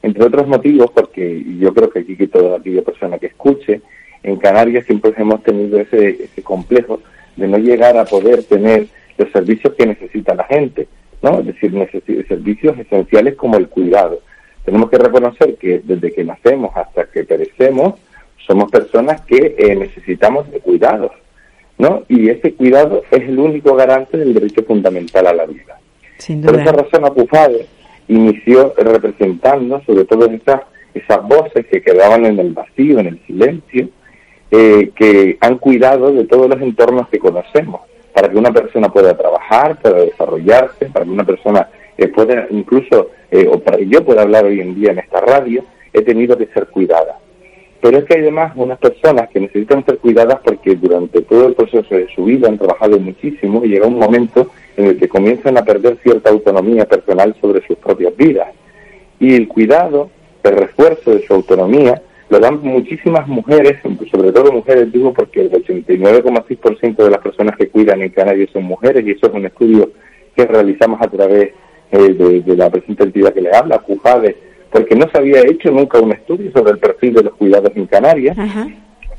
[0.00, 3.82] Entre otros motivos, porque yo creo que aquí que toda aquella persona que escuche,
[4.22, 7.02] en Canarias siempre hemos tenido ese, ese complejo
[7.36, 8.86] de no llegar a poder tener
[9.18, 10.88] los servicios que necesita la gente,
[11.22, 11.40] ¿no?
[11.40, 11.72] Es decir,
[12.28, 14.20] servicios esenciales como el cuidado.
[14.64, 17.94] Tenemos que reconocer que desde que nacemos hasta que perecemos,
[18.46, 21.12] somos personas que eh, necesitamos de cuidados,
[21.76, 22.04] ¿no?
[22.08, 25.78] Y ese cuidado es el único garante del derecho fundamental a la vida.
[26.16, 27.66] Sin Por esa razón, Acufade
[28.08, 30.62] inició representando sobre todo esas,
[30.94, 33.88] esas voces que quedaban en el vacío, en el silencio,
[34.50, 37.82] eh, que han cuidado de todos los entornos que conocemos,
[38.18, 43.10] para que una persona pueda trabajar, pueda desarrollarse, para que una persona eh, pueda incluso,
[43.30, 46.36] eh, o para que yo pueda hablar hoy en día en esta radio, he tenido
[46.36, 47.20] que ser cuidada.
[47.80, 51.54] Pero es que hay además unas personas que necesitan ser cuidadas porque durante todo el
[51.54, 55.56] proceso de su vida han trabajado muchísimo y llega un momento en el que comienzan
[55.56, 58.48] a perder cierta autonomía personal sobre sus propias vidas.
[59.20, 60.10] Y el cuidado,
[60.42, 65.50] el refuerzo de su autonomía, lo dan muchísimas mujeres, sobre todo mujeres, digo, porque el
[65.50, 69.90] 89,6% de las personas que cuidan en Canarias son mujeres y eso es un estudio
[70.36, 71.52] que realizamos a través
[71.90, 74.36] eh, de, de la presente entidad que le habla, CUJADE,
[74.70, 77.86] porque no se había hecho nunca un estudio sobre el perfil de los cuidados en
[77.86, 78.68] Canarias Ajá.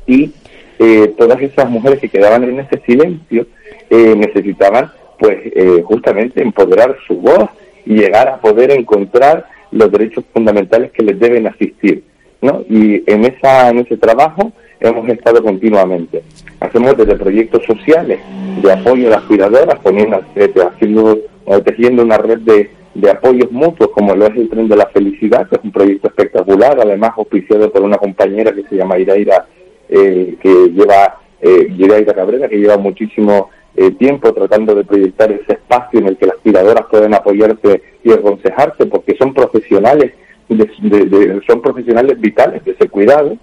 [0.06, 0.30] y
[0.78, 3.46] eh, todas esas mujeres que quedaban en ese silencio
[3.90, 7.50] eh, necesitaban pues eh, justamente empoderar su voz
[7.84, 12.04] y llegar a poder encontrar los derechos fundamentales que les deben asistir
[12.42, 12.62] ¿no?
[12.68, 16.22] y en esa en ese trabajo hemos estado continuamente
[16.60, 18.20] hacemos desde proyectos sociales
[18.62, 23.50] de apoyo a las cuidadoras poniendo eh, haciendo eh, tejiendo una red de, de apoyos
[23.50, 27.12] mutuos como lo es el tren de la felicidad que es un proyecto espectacular además
[27.16, 29.46] auspiciado por una compañera que se llama Iraira
[29.88, 35.52] eh, que lleva eh, Iraira Cabrera que lleva muchísimo eh, tiempo tratando de proyectar ese
[35.52, 40.12] espacio en el que las cuidadoras pueden apoyarse y aconsejarse porque son profesionales
[40.56, 43.36] de- de- de- son profesionales vitales de ese cuidado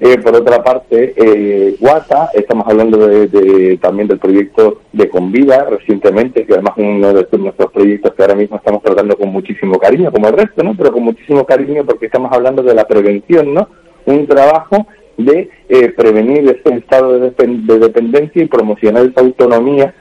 [0.00, 5.64] eh, por otra parte, eh, Guata, estamos hablando de, de- también del proyecto de Convida
[5.64, 9.78] recientemente, que además es uno de nuestros proyectos que ahora mismo estamos tratando con muchísimo
[9.78, 10.74] cariño, como el resto, ¿no?
[10.76, 13.68] Pero con muchísimo cariño porque estamos hablando de la prevención, ¿no?
[14.04, 17.32] Un trabajo de eh, prevenir ese estado de
[17.78, 19.94] dependencia y promocionar esa autonomía,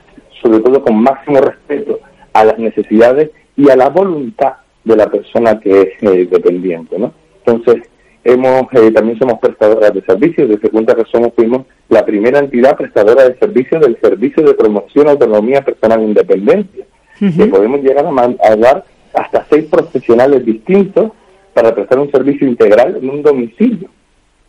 [0.43, 1.99] sobre todo con máximo respeto
[2.33, 4.53] a las necesidades y a la voluntad
[4.87, 7.13] de la persona que es eh, dependiente, ¿no?
[7.45, 7.83] Entonces,
[8.23, 12.77] hemos eh, también somos prestadoras de servicios, desde cuenta que somos fuimos la primera entidad
[12.77, 16.85] prestadora de servicios del Servicio de Promoción Autonomía Personal e Independencia,
[17.19, 21.11] que podemos llegar a, a dar hasta seis profesionales distintos
[21.53, 23.89] para prestar un servicio integral en un domicilio.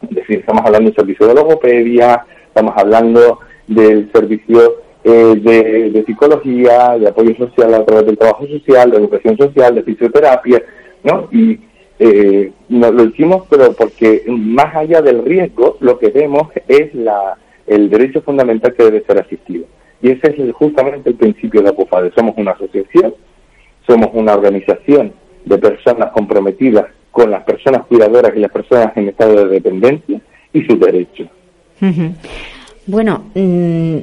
[0.03, 6.99] Es decir, estamos hablando del servicio de logopedia, estamos hablando del servicio eh, de, psicología,
[6.99, 10.63] de apoyo social a través del trabajo social, de educación social, de fisioterapia,
[11.03, 11.29] ¿no?
[11.33, 11.59] Y
[11.99, 17.89] eh, lo hicimos, pero porque más allá del riesgo, lo que vemos es la, el
[17.89, 19.65] derecho fundamental que debe ser asistido.
[20.03, 22.13] Y ese es justamente el principio de ACOFADE.
[22.15, 23.15] Somos una asociación,
[23.87, 25.15] somos una organización
[25.47, 30.21] de personas comprometidas con las personas cuidadoras y las personas en estado de dependencia
[30.53, 31.29] y sus derechos.
[32.87, 33.99] Bueno, mm,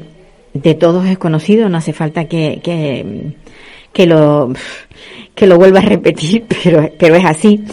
[0.56, 3.36] de todos es conocido, no hace falta que, que,
[3.94, 4.54] que lo
[5.36, 7.64] que lo vuelva a repetir, pero, pero es así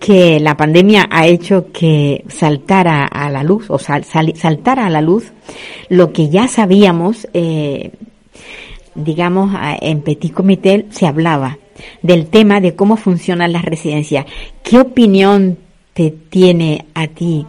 [0.00, 5.00] que la pandemia ha hecho que saltara a la luz o sal, saltara a la
[5.00, 5.32] luz
[5.88, 7.92] lo que ya sabíamos, eh,
[8.94, 11.58] digamos, en Petit Comité se hablaba
[12.02, 14.26] del tema de cómo funcionan las residencias.
[14.62, 15.58] ¿Qué opinión
[15.94, 17.46] te tiene a ti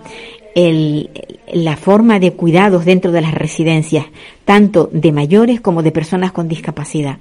[0.57, 1.11] el,
[1.53, 4.07] la forma de cuidados dentro de las residencias,
[4.43, 7.19] tanto de mayores como de personas con discapacidad?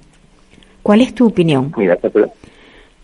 [0.81, 1.71] ¿Cuál es tu opinión?
[1.77, 1.99] Mira,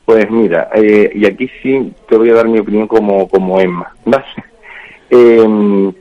[0.06, 3.94] pues mira, eh, y aquí sí te voy a dar mi opinión como, como Emma.
[5.16, 5.94] Eh,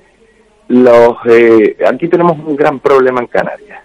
[0.69, 3.83] los, eh, aquí tenemos un gran problema en Canarias.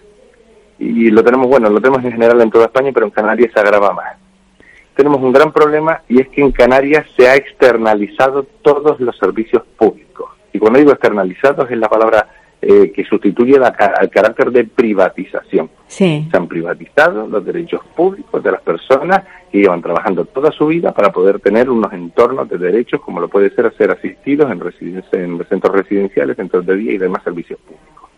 [0.79, 3.59] Y lo tenemos, bueno, lo tenemos en general en toda España, pero en Canarias se
[3.59, 4.15] agrava más.
[4.95, 9.63] Tenemos un gran problema y es que en Canarias se ha externalizado todos los servicios
[9.77, 10.36] públicos.
[10.57, 12.27] Y cuando digo externalizados es la palabra
[12.59, 15.69] eh, que sustituye la, al carácter de privatización.
[16.31, 20.95] Se han privatizado los derechos públicos de las personas que llevan trabajando toda su vida
[20.95, 24.59] para poder tener unos entornos de derechos como lo puede ser ser asistidos en,
[25.11, 28.09] en centros residenciales, centros de día y demás servicios públicos.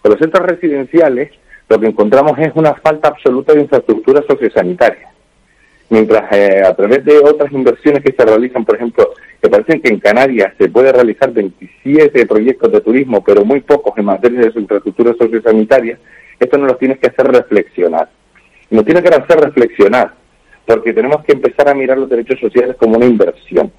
[0.00, 1.32] Con los centros residenciales
[1.68, 5.13] lo que encontramos es una falta absoluta de infraestructura sociosanitaria
[5.90, 9.88] mientras eh, a través de otras inversiones que se realizan, por ejemplo, que parecen que
[9.92, 14.52] en Canarias se puede realizar 27 proyectos de turismo, pero muy pocos en materia de
[14.52, 15.98] su infraestructura sociosanitaria,
[16.40, 18.08] esto nos lo tiene que hacer reflexionar.
[18.70, 20.14] Nos tiene que hacer reflexionar,
[20.66, 23.70] porque tenemos que empezar a mirar los derechos sociales como una inversión.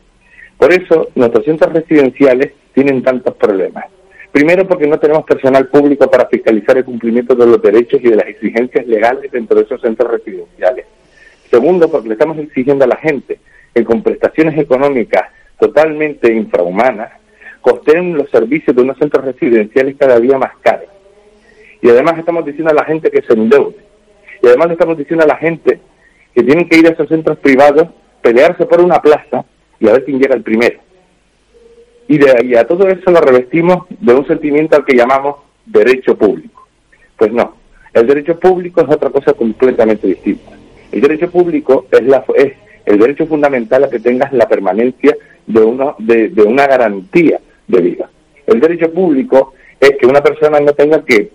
[0.57, 3.85] Por eso, nuestros centros residenciales tienen tantos problemas.
[4.31, 8.17] Primero, porque no tenemos personal público para fiscalizar el cumplimiento de los derechos y de
[8.17, 10.85] las exigencias legales dentro de esos centros residenciales.
[11.55, 13.39] Segundo, porque le estamos exigiendo a la gente
[13.73, 17.13] que con prestaciones económicas totalmente infrahumanas
[17.61, 20.89] costeen los servicios de unos centros residenciales cada día más caros.
[21.81, 23.77] Y además estamos diciendo a la gente que se endeude.
[24.43, 25.79] Y además le estamos diciendo a la gente
[26.33, 27.87] que tienen que ir a esos centros privados,
[28.21, 29.45] pelearse por una plaza
[29.79, 30.81] y a ver quién llega el primero.
[32.09, 36.17] Y, de, ahí a todo eso lo revestimos de un sentimiento al que llamamos derecho
[36.17, 36.67] público.
[37.15, 37.55] Pues no,
[37.93, 40.64] el derecho público es otra cosa completamente distinta.
[40.95, 42.53] El derecho público es, la, es
[42.85, 45.13] el derecho fundamental a que tengas la permanencia
[45.45, 48.09] de, uno, de, una garantía de vida.
[48.47, 51.31] El derecho público es que una persona no tenga que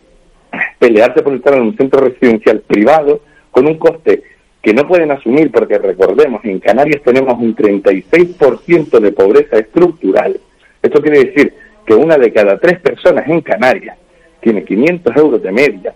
[0.79, 3.20] pelearse por estar en un centro residencial privado
[3.51, 4.23] con un coste
[4.62, 10.40] que no pueden asumir porque recordemos, en Canarias tenemos un 36% de pobreza estructural.
[10.83, 11.53] Esto quiere decir
[11.85, 13.99] que una de cada tres personas en Canarias
[14.40, 15.94] tiene 500 euros de media.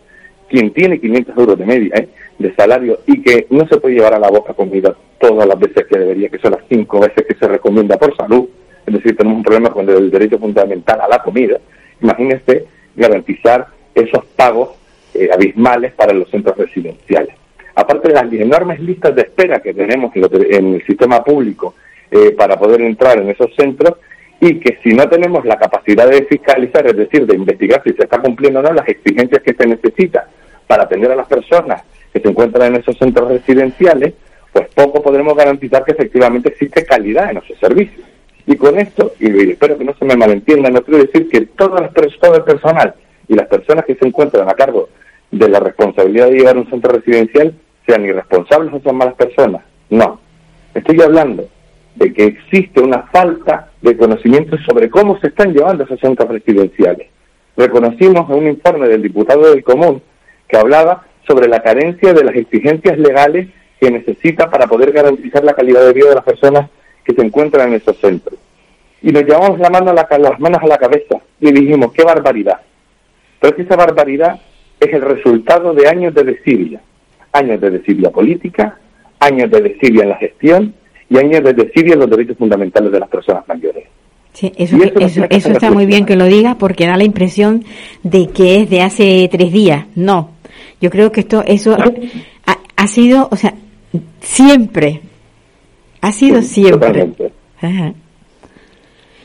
[0.50, 2.09] Quien tiene 500 euros de media, ¿eh?
[2.44, 5.87] De salario y que no se puede llevar a la boca comida todas las veces
[5.87, 8.46] que debería, que son las cinco veces que se recomienda por salud,
[8.87, 11.59] es decir, tenemos un problema con el derecho fundamental a la comida,
[12.02, 14.70] imagínese garantizar esos pagos
[15.14, 17.35] eh, abismales para los centros residenciales.
[17.74, 21.74] Aparte de las enormes listas de espera que tenemos en, el sistema público
[22.11, 23.94] eh, para poder entrar en esos centros,
[24.40, 28.02] y que si no tenemos la capacidad de fiscalizar, es decir, de investigar si se
[28.02, 30.24] está cumpliendo o no las exigencias que se necesitan
[30.66, 31.83] para atender a las personas
[32.14, 34.14] que se encuentran en esos centros residenciales,
[34.53, 38.07] pues poco podremos garantizar que efectivamente existe calidad en esos servicios.
[38.46, 41.77] Y con esto, y espero que no se me malentienda, no quiero decir que todo
[41.79, 42.94] el, personal
[43.27, 44.90] y las personas que se encuentran a cargo
[45.33, 47.53] de la responsabilidad de llevar un centro residencial
[47.85, 49.62] sean irresponsables o sean malas personas.
[49.90, 50.20] No.
[50.72, 51.48] Estoy hablando
[51.96, 57.09] de que existe una falta de conocimiento sobre cómo se están llevando esos centros residenciales.
[57.57, 60.00] Reconocimos en un informe del diputado del Común
[60.48, 63.48] que hablaba sobre la carencia de las exigencias legales
[63.80, 66.70] que necesita para poder garantizar la calidad de vida de las personas
[67.04, 68.38] que se encuentran en esos centros.
[69.02, 72.02] Y nos llevamos la mano a la, las manos a la cabeza y dijimos, qué
[72.02, 72.60] barbaridad.
[73.40, 74.40] Pero es que esa barbaridad
[74.80, 76.80] es el resultado de años de desidia.
[77.32, 78.78] Años de desidia política,
[79.20, 80.74] años de desidia en la gestión
[81.10, 83.84] y años de desidia en los derechos fundamentales de las personas mayores.
[84.32, 87.64] Sí, eso, eso, eso está muy bien que lo digas porque da la impresión
[88.02, 89.87] de que es de hace tres días.
[89.94, 90.34] No,
[90.81, 91.77] yo creo que esto, eso
[92.77, 93.55] ha, sido, o sea,
[94.20, 95.00] siempre,
[96.00, 96.88] ha sido siempre.
[96.88, 97.33] Totalmente.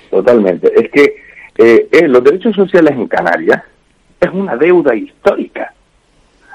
[0.09, 0.71] Totalmente.
[0.75, 1.15] Es que
[1.57, 3.63] eh, eh, los derechos sociales en Canarias
[4.19, 5.73] es una deuda histórica.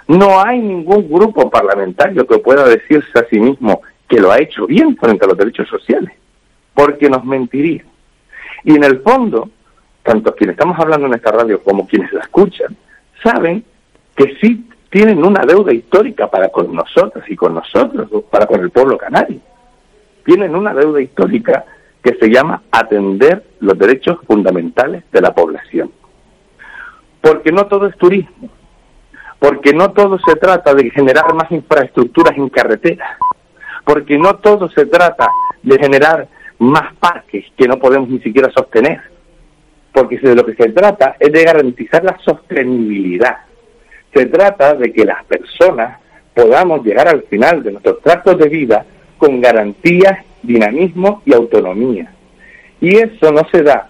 [0.09, 4.67] No hay ningún grupo parlamentario que pueda decirse a sí mismo que lo ha hecho
[4.67, 6.13] bien frente a los derechos sociales,
[6.75, 7.85] porque nos mentiría.
[8.65, 9.49] Y en el fondo,
[10.03, 12.77] tanto quienes estamos hablando en esta radio como quienes la escuchan,
[13.23, 13.65] saben
[14.15, 18.71] que sí tienen una deuda histórica para con nosotros y con nosotros, para con el
[18.71, 19.41] pueblo canario.
[20.25, 21.65] Tienen una deuda histórica
[22.01, 25.91] que se llama atender los derechos fundamentales de la población.
[27.21, 28.49] Porque no todo es turismo,
[29.41, 33.19] porque no todo se trata de generar más infraestructuras en carreteras,
[33.85, 35.29] porque no todo se trata
[35.61, 36.29] de generar
[36.61, 39.01] más parques que no podemos ni siquiera sostener,
[39.93, 43.39] porque de lo que se trata es de garantizar la sostenibilidad.
[44.15, 45.99] Se trata de que las personas
[46.35, 48.87] podamos llegar al final de nuestros tractos de vida
[49.19, 52.13] con garantías, dinamismo y autonomía.
[52.81, 53.89] Y eso no se da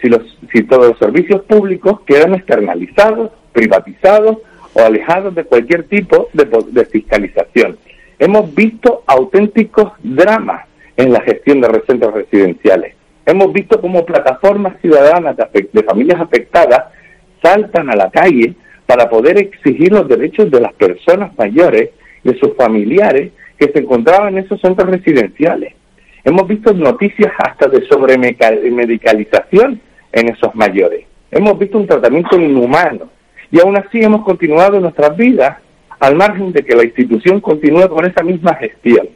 [0.00, 4.38] si, los, si todos los servicios públicos quedan externalizados, privatizados
[4.72, 7.78] o alejados de cualquier tipo de, fiscalización.
[8.18, 12.94] Hemos visto auténticos dramas en la gestión de centros residenciales.
[13.26, 16.84] Hemos visto cómo plataformas ciudadanas de familias afectadas
[17.42, 18.54] saltan a la calle
[18.86, 21.90] para poder exigir los derechos de las personas mayores,
[22.22, 25.74] de sus familiares que se encontraban en esos centros residenciales.
[26.24, 29.80] Hemos visto noticias hasta de sobremedicalización
[30.12, 31.04] en esos mayores.
[31.30, 33.10] Hemos visto un tratamiento inhumano
[33.50, 35.58] y aún así hemos continuado nuestras vidas
[36.00, 39.08] al margen de que la institución continúe con esa misma gestión.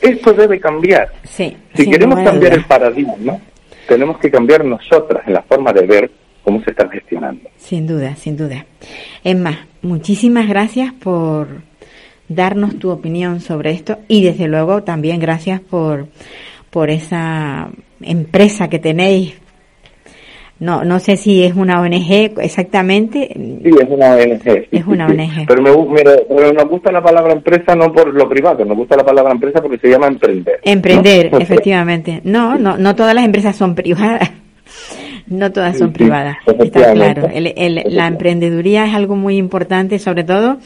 [0.00, 1.12] Esto debe cambiar.
[1.22, 3.38] Sí, si queremos cambiar el paradigma,
[3.86, 6.10] tenemos que cambiar nosotras en la forma de ver
[6.50, 7.48] cómo se están gestionando.
[7.56, 8.66] Sin duda, sin duda.
[9.22, 11.46] Emma, muchísimas gracias por
[12.28, 16.08] darnos tu opinión sobre esto y desde luego también gracias por,
[16.70, 19.34] por esa empresa que tenéis.
[20.58, 23.30] No, no sé si es una ONG exactamente.
[23.32, 24.42] Sí, es una ONG.
[24.42, 25.14] sí, Es una sí.
[25.14, 25.46] ONG.
[25.46, 28.96] Pero, me, mira, pero nos gusta la palabra empresa no por lo privado, nos gusta
[28.96, 30.60] la palabra empresa porque se llama emprender.
[30.64, 31.38] Emprender, ¿no?
[31.40, 32.20] efectivamente.
[32.24, 34.32] No, no, no todas las empresas son privadas.
[35.30, 36.36] No todas son Sí, sí, privadas.
[36.58, 37.28] Está claro.
[37.32, 40.58] El- el- la emprendeduría es algo muy importante, sobre todo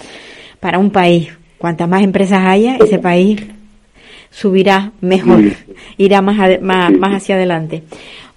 [0.58, 1.28] para un país.
[1.58, 3.40] Cuantas más empresas haya, ese país
[4.30, 5.40] subirá mejor,
[5.98, 7.82] irá más, más, hacia adelante.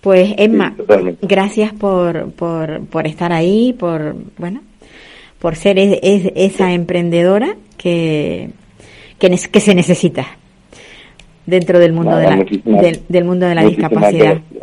[0.02, 4.62] Pues Emma, Sí, gracias por, por, por estar ahí, por, bueno,
[5.40, 8.50] por ser es- es- esa emprendedora que,
[9.20, 10.28] que, que se necesita
[11.46, 14.38] dentro del mundo Nada, de la, del, del mundo de la discapacidad.
[14.42, 14.57] gracias.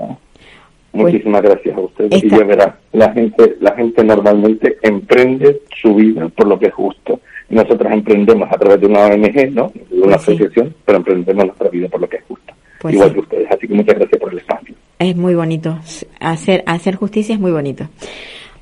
[0.95, 2.13] Muchísimas gracias a ustedes.
[2.13, 6.67] Esta- Y ya verá, la gente, la gente normalmente emprende su vida por lo que
[6.67, 7.21] es justo.
[7.51, 9.73] Y nosotros emprendemos a través de una ONG, ¿no?
[9.91, 10.33] De una Pues sí.
[10.33, 12.55] asociación, pero emprendemos nuestra vida por lo que es justo.
[12.81, 13.15] Pues Igual sí.
[13.15, 13.49] que ustedes.
[13.51, 14.75] Así que muchas gracias por el espacio.
[14.99, 15.79] Es muy bonito.
[16.21, 17.89] Hacer, hacer justicia es muy bonito.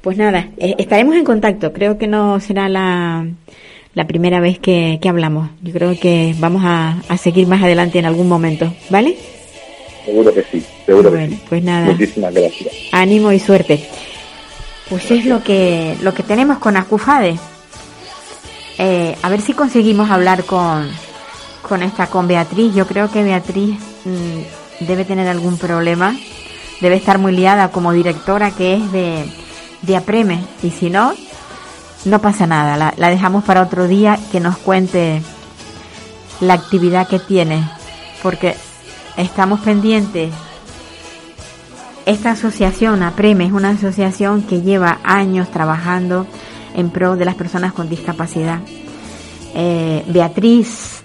[0.01, 1.73] Pues nada, eh, estaremos en contacto.
[1.73, 3.25] Creo que no será la,
[3.95, 5.49] la primera vez que, que hablamos.
[5.63, 8.73] Yo creo que vamos a, a seguir más adelante en algún momento.
[8.91, 9.15] ¿Vale?
[10.05, 11.43] Seguro que sí, seguro Bueno, que sí.
[11.49, 11.87] pues nada.
[11.87, 12.75] Muchísimas gracias.
[12.93, 13.89] Ánimo y suerte.
[14.89, 17.39] Pues es lo que, lo que tenemos con Acufade.
[18.79, 20.89] Eh, a ver si conseguimos hablar con,
[21.63, 22.75] con esta, con Beatriz.
[22.75, 26.17] Yo creo que Beatriz mm, debe tener algún problema.
[26.81, 29.25] Debe estar muy liada como directora que es de,
[29.83, 30.41] de Apreme.
[30.63, 31.15] Y si no,
[32.05, 32.77] no pasa nada.
[32.77, 35.23] La, la dejamos para otro día que nos cuente
[36.41, 37.63] la actividad que tiene.
[38.23, 38.57] Porque
[39.17, 40.33] estamos pendientes
[42.05, 46.27] esta asociación, APREME, es una asociación que lleva años trabajando
[46.75, 48.61] en pro de las personas con discapacidad.
[49.55, 51.05] Eh, Beatriz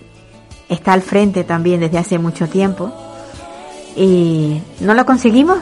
[0.70, 2.92] está al frente también desde hace mucho tiempo.
[3.96, 5.60] ¿Y no la conseguimos?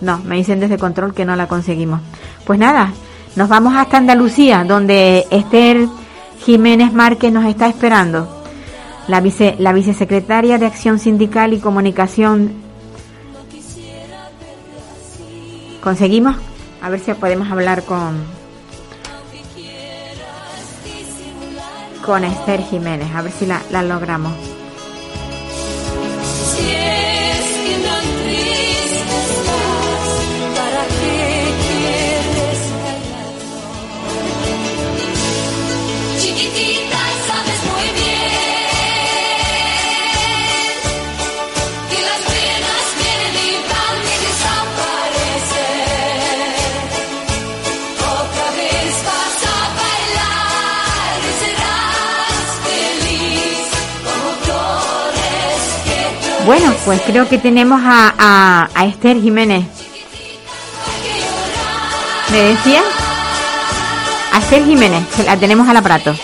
[0.00, 2.00] No, me dicen desde control que no la conseguimos.
[2.44, 2.92] Pues nada,
[3.36, 5.86] nos vamos hasta Andalucía, donde Esther
[6.44, 8.43] Jiménez Márquez nos está esperando.
[9.08, 12.64] La, vice, la vicesecretaria de Acción Sindical y Comunicación
[15.84, 16.36] ¿Conseguimos?
[16.80, 18.24] A ver si podemos hablar con
[22.06, 24.32] con Esther Jiménez, a ver si la, la logramos.
[56.46, 59.64] Bueno, pues creo que tenemos a, a, a Esther Jiménez.
[62.30, 62.82] ¿Me decía?
[64.32, 66.14] A Esther Jiménez, que la tenemos al aparato.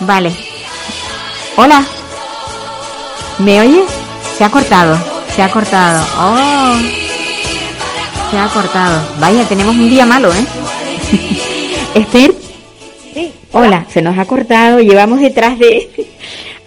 [0.00, 0.32] Vale.
[1.56, 1.82] Hola.
[3.38, 3.88] ¿Me oyes?
[4.36, 4.98] Se ha cortado,
[5.34, 6.04] se ha cortado.
[6.18, 6.76] Oh.
[8.30, 9.00] Se ha cortado.
[9.18, 10.46] Vaya, tenemos un día malo, ¿eh?
[11.94, 12.34] Esther.
[13.52, 14.80] Hola, se nos ha cortado.
[14.80, 16.07] Llevamos detrás de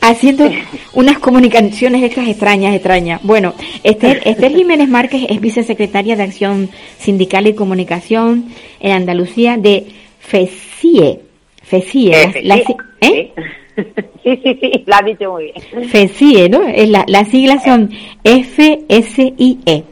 [0.02, 0.50] haciendo
[0.94, 3.22] unas comunicaciones estas extrañas, extrañas.
[3.24, 8.46] Bueno, Esther, Esther Jiménez Márquez es vicesecretaria de Acción Sindical y Comunicación
[8.80, 9.86] en Andalucía de
[10.20, 11.20] FECIE.
[11.64, 12.42] FECIE.
[12.44, 13.32] La, sí, ¿eh?
[13.76, 13.84] sí,
[14.44, 15.90] sí, sí, lo has dicho muy bien.
[15.90, 16.64] FECIE, ¿no?
[16.68, 17.90] Es la, las siglas son
[18.24, 19.84] FSIE.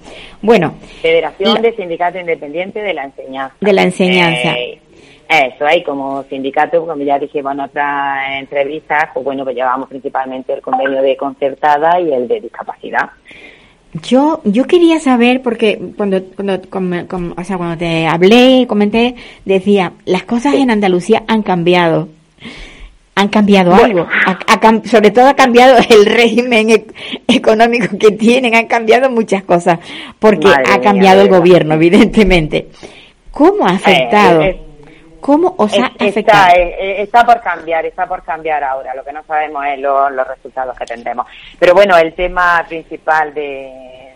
[0.42, 0.74] Bueno.
[1.02, 3.56] Federación la- de Sindicatos Independientes de la Enseñanza.
[3.62, 4.54] De la enseñanza.
[4.58, 4.80] Eh,
[5.30, 10.54] eso, ahí como sindicato, como ya dijimos en otras entrevistas, pues bueno, pues llevamos principalmente
[10.54, 13.10] el convenio de concertada y el de discapacidad.
[14.04, 19.16] Yo, yo quería saber, porque cuando, cuando, com- o sea, cuando te hablé, comenté,
[19.46, 22.08] decía, las cosas en Andalucía han cambiado.
[23.16, 24.08] Han cambiado algo.
[24.26, 26.86] Ha- ha cam- sobre todo ha cambiado el régimen e-
[27.28, 29.80] económico que tienen, han cambiado muchas cosas.
[30.20, 32.68] Porque Madre ha cambiado el gobierno, evidentemente.
[33.32, 34.42] ¿Cómo ha afectado?
[34.42, 34.62] Eh, eh,
[35.30, 36.48] ¿Cómo os ha afectado?
[36.48, 38.96] Está, eh, eh, está por cambiar, está por cambiar ahora.
[38.96, 41.28] Lo que no sabemos es lo- los resultados que tendremos.
[41.60, 43.42] Pero bueno, el tema principal de,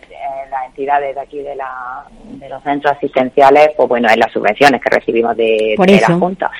[0.08, 4.32] de las entidades de aquí de, la, de los centros asistenciales, pues bueno, es las
[4.32, 6.50] subvenciones que recibimos de, de la Junta.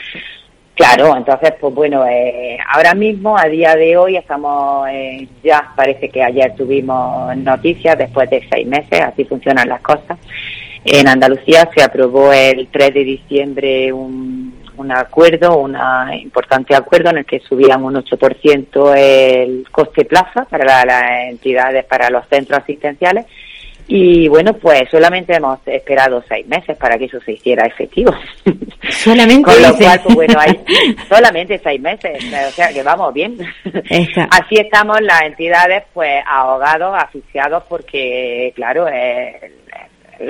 [0.76, 6.08] Claro, entonces, pues bueno, eh, ahora mismo, a día de hoy, estamos, eh, ya parece
[6.08, 10.18] que ayer tuvimos noticias, después de seis meses, así funcionan las cosas.
[10.84, 15.76] En Andalucía se aprobó el 3 de diciembre un, un acuerdo, un
[16.20, 21.84] importante acuerdo en el que subían un 8% el coste plaza para la- las entidades,
[21.86, 23.24] para los centros asistenciales.
[23.86, 28.14] Y bueno, pues solamente hemos esperado seis meses para que eso se hiciera efectivo.
[28.88, 30.58] Solamente Con lo cual, pues bueno, hay
[31.08, 33.36] solamente seis meses, o sea que vamos bien.
[34.30, 39.52] Así estamos las entidades, pues ahogados, asfixiados, porque claro, eh,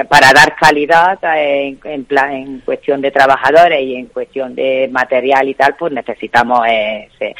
[0.08, 4.88] para dar calidad eh, en, en, plan- en cuestión de trabajadores y en cuestión de
[4.90, 7.34] material y tal, pues necesitamos ese-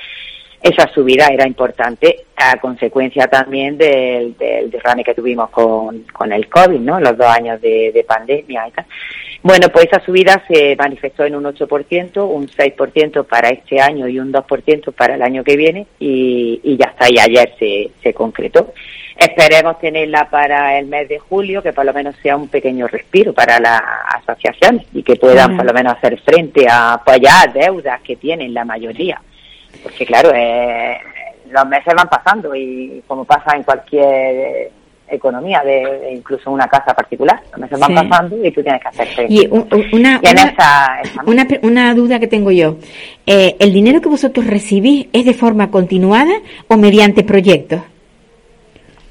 [0.65, 6.49] esa subida era importante a consecuencia también del, del derrame que tuvimos con, con el
[6.49, 6.99] COVID, ¿no?
[6.99, 8.87] Los dos años de, de pandemia y tal.
[9.43, 14.19] Bueno, pues esa subida se manifestó en un 8%, un 6% para este año y
[14.19, 18.15] un 2% para el año que viene y, y ya está, y ayer se, se
[18.15, 18.73] concretó.
[19.19, 23.35] Esperemos tenerla para el mes de julio, que por lo menos sea un pequeño respiro
[23.35, 23.83] para las
[24.17, 28.55] asociaciones y que puedan por lo menos hacer frente a pues ya deudas que tienen
[28.55, 29.21] la mayoría.
[29.83, 30.99] Porque claro, eh,
[31.51, 34.71] los meses van pasando y como pasa en cualquier
[35.07, 38.89] economía, de, de incluso una casa particular, los meses van pasando y tú tienes que
[38.89, 39.31] hacer.
[39.31, 42.77] Y un- un- una, Y en una- esa- esa- una, una duda que tengo yo.
[43.27, 46.33] Eh, ¿El dinero que vosotros recibís es de forma continuada
[46.69, 47.81] o mediante proyectos?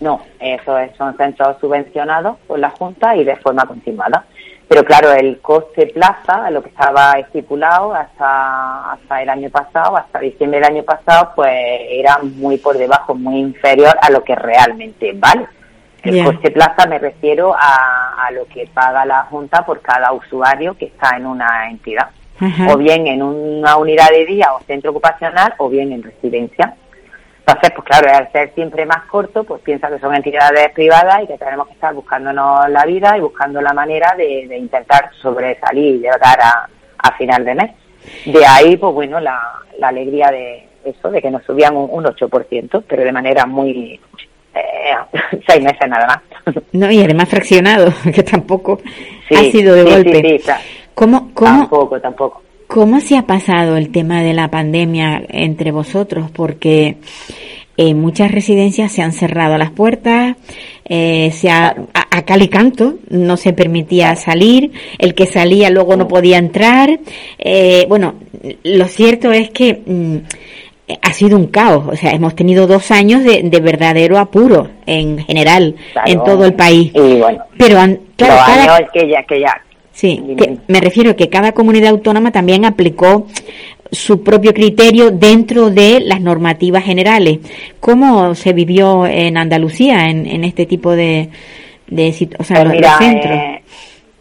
[0.01, 4.25] No, eso es- son centros subvencionados por la Junta y de forma continuada.
[4.67, 10.19] Pero claro, el coste plaza, lo que estaba estipulado hasta, hasta el año pasado, hasta
[10.19, 11.51] diciembre del año pasado, pues
[11.89, 15.47] era muy por debajo, muy inferior a lo que realmente vale.
[16.01, 20.75] El coste plaza me refiero a, a lo que paga la Junta por cada usuario
[20.77, 22.09] que está en una entidad.
[22.69, 26.75] O bien en una unidad de día o centro ocupacional o bien en residencia.
[27.45, 31.27] Entonces, pues claro, al ser siempre más corto, pues piensa que son entidades privadas y
[31.27, 35.95] que tenemos que estar buscándonos la vida y buscando la manera de, de intentar sobresalir
[35.95, 36.69] y llegar a,
[36.99, 37.71] a final de mes.
[38.25, 39.39] De ahí, pues bueno, la,
[39.77, 43.99] la alegría de eso, de que nos subían un, un 8%, pero de manera muy...
[44.55, 44.95] eh,
[45.47, 46.19] seis meses nada más.
[46.73, 48.79] No, y además fraccionado, que tampoco
[49.29, 50.21] Sí, ha sido de sí, golpe.
[50.21, 50.61] sí, sí, claro.
[50.93, 52.41] ¿Cómo, cómo, Tampoco, tampoco.
[52.67, 56.31] ¿Cómo se ha pasado el tema de la pandemia entre vosotros?
[56.31, 56.97] Porque
[57.77, 60.35] en muchas residencias se han cerrado las puertas,
[60.85, 65.69] eh, se ha, a, a cal y canto no se permitía salir, el que salía
[65.69, 66.99] luego no podía entrar.
[67.39, 68.15] Eh, bueno,
[68.63, 70.17] lo cierto es que mm,
[71.01, 75.19] ha sido un caos, o sea, hemos tenido dos años de, de verdadero apuro en
[75.19, 76.11] general, Claro.
[76.11, 76.91] en todo el país.
[76.93, 79.61] Y bueno, Pero, han- claro, los cada- años que ya, que ya
[79.93, 83.27] Sí, que me refiero que cada comunidad autónoma también aplicó
[83.91, 87.39] su propio criterio dentro de las normativas generales.
[87.79, 91.29] ¿Cómo se vivió en Andalucía en, en este tipo de,
[91.87, 93.33] de o sea, Pues mira, los centros?
[93.37, 93.62] eh,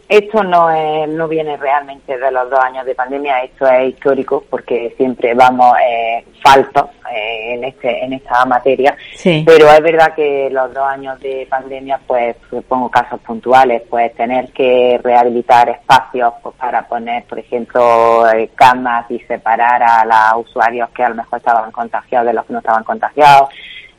[0.07, 4.43] esto no es, no viene realmente de los dos años de pandemia, esto es histórico
[4.49, 8.95] porque siempre vamos eh, faltos eh, en este en esta materia.
[9.15, 9.43] Sí.
[9.45, 12.35] Pero es verdad que los dos años de pandemia, pues
[12.67, 19.09] pongo casos puntuales, pues tener que rehabilitar espacios pues, para poner, por ejemplo, eh, camas
[19.09, 22.59] y separar a los usuarios que a lo mejor estaban contagiados de los que no
[22.59, 23.49] estaban contagiados.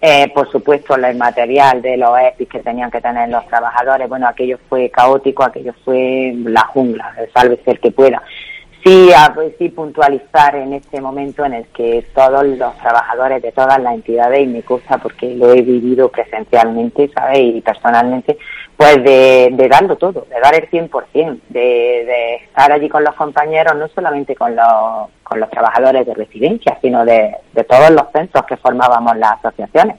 [0.07, 4.29] Eh, por supuesto, el material de los EPIs que tenían que tener los trabajadores, bueno,
[4.29, 8.23] aquello fue caótico, aquello fue la jungla, sálvese el que pueda.
[8.85, 13.81] Sí, pues sí puntualizar en este momento en el que todos los trabajadores de todas
[13.81, 17.39] las entidades, y me gusta porque lo he vivido presencialmente, ¿sabes?
[17.41, 18.39] Y personalmente,
[18.77, 23.75] pues de, darlo todo, de dar el 100%, de, de estar allí con los compañeros,
[23.77, 28.45] no solamente con los, con los trabajadores de residencia, sino de, de todos los centros
[28.47, 29.97] que formábamos las asociaciones.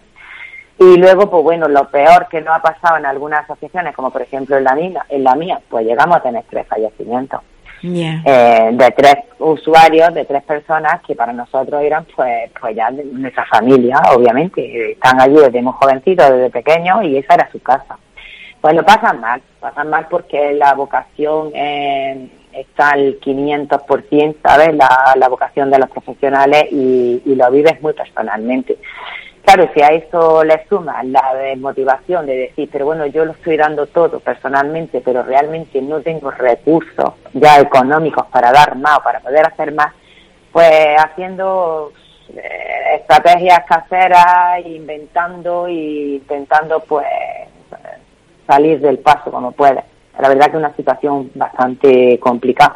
[0.77, 4.21] Y luego, pues bueno, lo peor que no ha pasado en algunas asociaciones, como por
[4.21, 7.41] ejemplo en la mía, en la mía pues llegamos a tener tres fallecimientos.
[8.26, 13.45] Eh, de tres usuarios, de tres personas que para nosotros eran pues pues ya nuestra
[13.45, 14.91] familia, obviamente.
[14.91, 17.97] Están allí desde muy jovencitos, desde pequeños y esa era su casa.
[18.61, 24.76] Pues lo pasan mal, pasan mal porque la vocación eh, está al 500%, ¿sabes?
[24.76, 28.78] La, la vocación de los profesionales y, y lo vives muy personalmente.
[29.45, 33.57] Claro, si a eso le suma la desmotivación de decir, pero bueno, yo lo estoy
[33.57, 39.19] dando todo personalmente, pero realmente no tengo recursos ya económicos para dar más o para
[39.19, 39.93] poder hacer más,
[40.51, 41.93] pues haciendo
[42.35, 47.05] eh, estrategias caseras, inventando e intentando pues
[48.47, 49.83] salir del paso como puede.
[50.19, 52.73] La verdad que es una situación bastante complicada.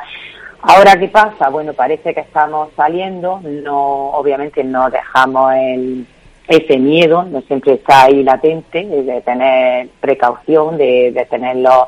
[0.61, 1.49] Ahora, ¿qué pasa?
[1.49, 6.05] Bueno, parece que estamos saliendo, no, obviamente no dejamos el
[6.49, 11.85] ese miedo no siempre está ahí latente, de tener precaución, de, de tenerlos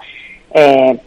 [0.53, 0.99] eh,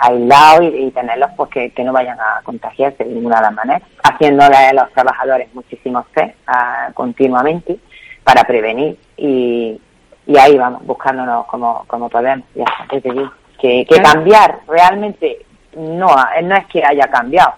[0.00, 4.56] aislados y, tenerlos pues que, no vayan a contagiarse de ninguna de las maneras, haciéndole
[4.56, 7.78] a los trabajadores muchísimos test ah, continuamente
[8.24, 9.80] para prevenir y,
[10.26, 16.08] y ahí vamos, buscándonos como, como podemos, ya que, que cambiar realmente no,
[16.42, 17.54] no es que haya cambiado,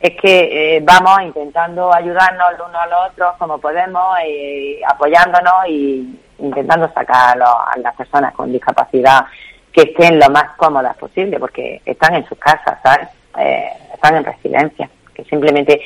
[0.00, 5.68] es que eh, vamos intentando ayudarnos los unos a los otros como podemos, y apoyándonos
[5.68, 9.24] y intentando sacar a, las personas con discapacidad
[9.72, 13.08] que estén lo más cómodas posible, porque están en sus casas, ¿sabes?
[13.38, 14.88] Eh, están en residencia.
[15.12, 15.80] Que simplemente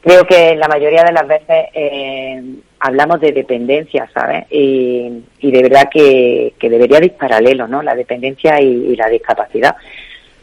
[0.00, 2.42] creo que la mayoría de las veces eh,
[2.80, 4.46] hablamos de dependencia, ¿sabes?
[4.50, 7.82] Y, y de verdad que, que debería ir paralelo, ¿no?
[7.82, 9.76] La dependencia y la discapacidad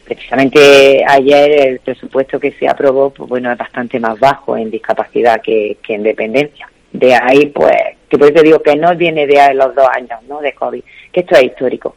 [0.06, 5.42] precisamente ayer el presupuesto que se aprobó, pues bueno, es bastante más bajo en discapacidad
[5.42, 6.70] que, en dependencia.
[6.92, 7.76] De ahí, pues,
[8.08, 10.40] que por eso digo que no viene de los dos años, ¿no?
[10.40, 11.96] De COVID, que esto es histórico.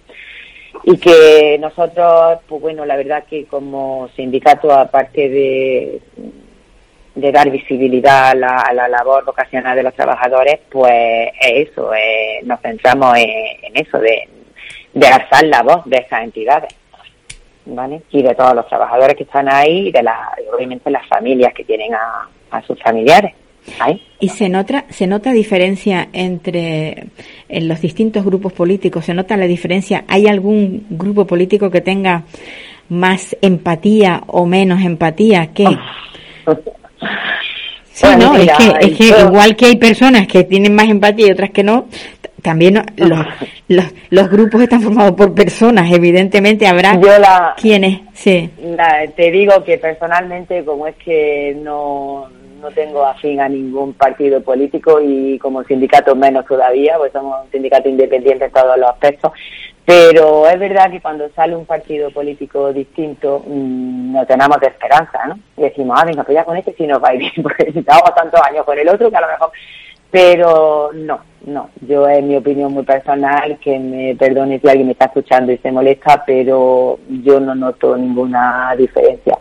[0.85, 6.01] Y que nosotros, pues bueno, la verdad que como sindicato, aparte de,
[7.15, 12.61] de dar visibilidad a la, labor vocacional de los trabajadores, pues es eso, eh, nos
[12.61, 14.29] centramos en, eso, de,
[14.95, 16.75] de alzar la voz de esas entidades.
[17.69, 18.03] ¿Vale?
[18.11, 21.65] Y de todos los trabajadores que están ahí y de la, obviamente las familias que
[21.65, 23.35] tienen a, sus familiares.
[23.79, 24.03] Ahí.
[24.21, 27.09] ¿Y se nota, se nota diferencia entre
[27.49, 29.05] en los distintos grupos políticos?
[29.05, 30.05] ¿Se nota la diferencia?
[30.09, 32.23] ¿Hay algún grupo político que tenga
[32.89, 35.51] más empatía o menos empatía?
[35.53, 35.67] ¿Qué?
[37.93, 41.33] Sí, no, es que, es que igual que hay personas que tienen más empatía y
[41.33, 41.89] otras que no,
[42.43, 43.27] también los,
[43.69, 46.99] los, los, grupos están formados por personas, evidentemente habrá
[47.57, 48.51] quienes, sí.
[49.17, 52.29] te digo que personalmente, como es que no,
[52.61, 57.51] no tengo afín a ningún partido político y como sindicato menos todavía, pues somos un
[57.51, 59.33] sindicato independiente en todos los aspectos,
[59.85, 65.27] pero es verdad que cuando sale un partido político distinto mmm, no tenemos de esperanza,
[65.27, 65.39] ¿no?
[65.57, 67.73] Y decimos, ah, venga, pues ya con este sí nos va a ir bien, porque
[67.75, 69.51] estamos tantos años con el otro que a lo mejor
[70.11, 74.93] pero no, no, yo en mi opinión muy personal, que me perdone si alguien me
[74.93, 79.39] está escuchando y se molesta, pero yo no noto ninguna diferencia.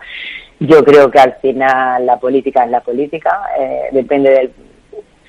[0.59, 4.51] Yo creo que al final la política es la política, eh, depende del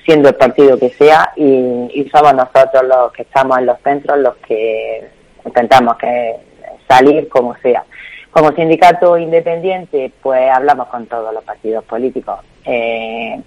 [0.05, 4.17] siendo el partido que sea y, y, somos nosotros los que estamos en los centros
[4.17, 5.07] los que
[5.45, 6.35] intentamos que
[6.87, 7.83] salir como sea.
[8.31, 13.41] Como sindicato independiente, pues hablamos con todos los partidos políticos eh,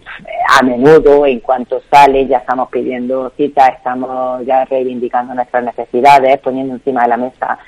[0.49, 6.75] a menudo, en cuanto sale, ya estamos pidiendo citas, estamos ya reivindicando nuestras necesidades, poniendo
[6.75, 7.59] encima de la mesa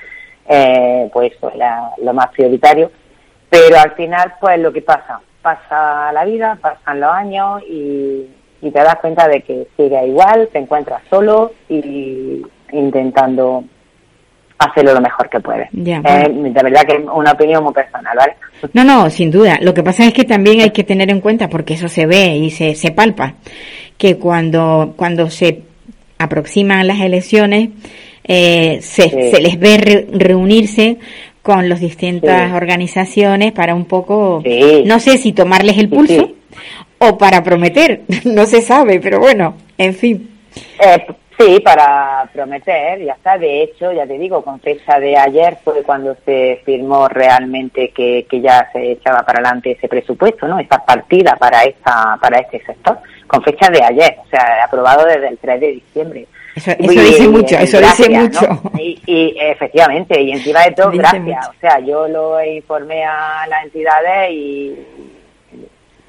[0.47, 1.31] eh, pues
[1.97, 2.91] lo más prioritario.
[3.49, 8.27] Pero al final, pues lo que pasa, pasa la vida, pasan los años y,
[8.61, 13.63] y te das cuenta de que sigue igual, te encuentras solo y intentando
[14.57, 15.69] hacerlo lo mejor que puede.
[15.71, 18.33] Ya, eh, de verdad que es una opinión muy personal, ¿vale?
[18.73, 19.57] No, no, sin duda.
[19.61, 22.37] Lo que pasa es que también hay que tener en cuenta, porque eso se ve
[22.37, 23.33] y se, se palpa,
[23.97, 25.61] que cuando, cuando se
[26.17, 27.69] aproximan las elecciones,
[28.23, 30.97] eh, se, se, les ve reunirse
[31.41, 34.41] con las distintas organizaciones para un poco,
[34.85, 36.31] no sé si tomarles el pulso
[36.97, 40.29] o para prometer, no se sabe, pero bueno, en fin.
[40.83, 41.05] Eh,
[41.37, 43.37] Sí, para prometer, ya está.
[43.37, 48.25] De hecho, ya te digo, con fecha de ayer fue cuando se firmó realmente que,
[48.29, 50.59] que ya se echaba para adelante ese presupuesto, ¿no?
[50.59, 55.27] Esa partida para esta, para este sector, con fecha de ayer, o sea, aprobado desde
[55.27, 56.27] el 3 de diciembre.
[56.55, 58.47] Eso, eso dice mucho, eso dice mucho.
[58.47, 58.71] ¿no?
[58.79, 61.49] Y, y, efectivamente, y encima de todo, gracias.
[61.49, 64.73] O sea, yo lo informé a las entidades y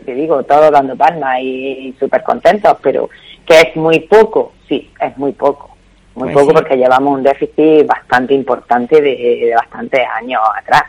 [0.05, 3.11] te digo, todo dando palmas y, y súper contentos, pero
[3.47, 5.71] que es muy poco, sí, es muy poco.
[6.15, 6.55] Muy Pues poco sí.
[6.57, 9.15] porque llevamos un déficit bastante importante de,
[9.47, 10.85] de bastantes años atrás.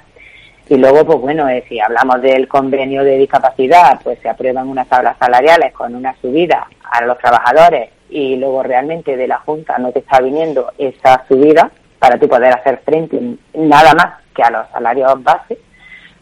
[0.69, 4.87] Y luego, pues bueno, eh, si hablamos del convenio de discapacidad, pues se aprueban unas
[4.87, 9.91] tablas salariales con una subida a los trabajadores y luego realmente de la Junta no
[9.91, 13.19] te está viniendo esa subida para tú poder hacer frente
[13.53, 15.57] nada más que a los salarios base,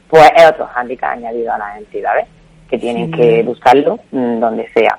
[0.10, 2.26] pues es otro hándicap añadido a las entidades
[2.70, 3.18] que tienen Sí.
[3.20, 4.98] que buscarlo mm, donde sea.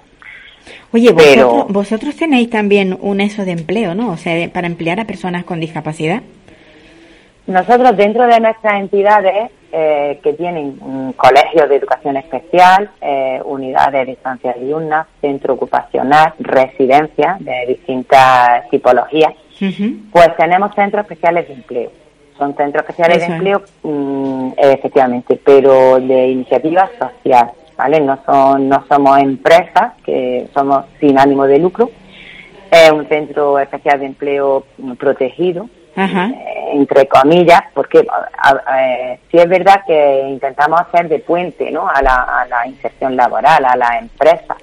[0.92, 4.10] Oye, Pero- vosotros, vosotros tenéis también un eso de empleo, ¿no?
[4.10, 6.22] O sea, de- para emplear a personas con discapacidad.
[7.46, 14.12] Nosotros dentro de nuestras entidades eh, que tienen colegios de educación especial, eh, unidades de
[14.12, 19.34] estancia diurna, centro ocupacional, residencias de distintas tipologías,
[20.12, 21.90] pues tenemos centros especiales de empleo.
[22.38, 23.36] Son centros especiales Eso de es.
[23.38, 28.00] empleo, mm, efectivamente, pero de iniciativa social, ¿vale?
[28.00, 31.90] No son, no somos empresas, que somos sin ánimo de lucro.
[32.70, 34.66] Es un centro especial de empleo
[34.98, 35.68] protegido,
[36.34, 38.04] eh, entre comillas, porque
[38.38, 41.88] a- a- eh, sí es verdad que intentamos hacer de puente ¿no?
[41.88, 44.56] a, la, a la inserción laboral, a la empresa,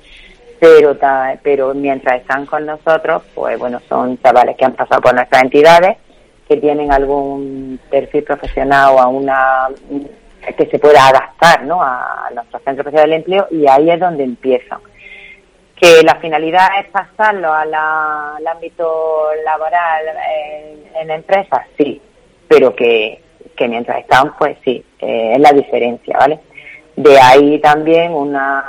[0.59, 5.13] pero, ta- pero mientras están con nosotros, pues bueno, son chavales que han pasado por
[5.15, 5.97] nuestras entidades,
[6.47, 9.67] que tienen algún perfil profesional o a una
[10.55, 11.81] que se pueda adaptar ¿no?
[11.81, 14.79] a nuestro centro especial del empleo y ahí es donde empiezan
[15.83, 17.73] que la finalidad es pasarlo al
[18.47, 22.01] ámbito laboral en, en empresas, sí,
[22.47, 23.19] pero que,
[23.55, 26.39] que mientras están, pues sí, eh, es la diferencia, ¿vale?
[26.95, 28.63] De ahí también una,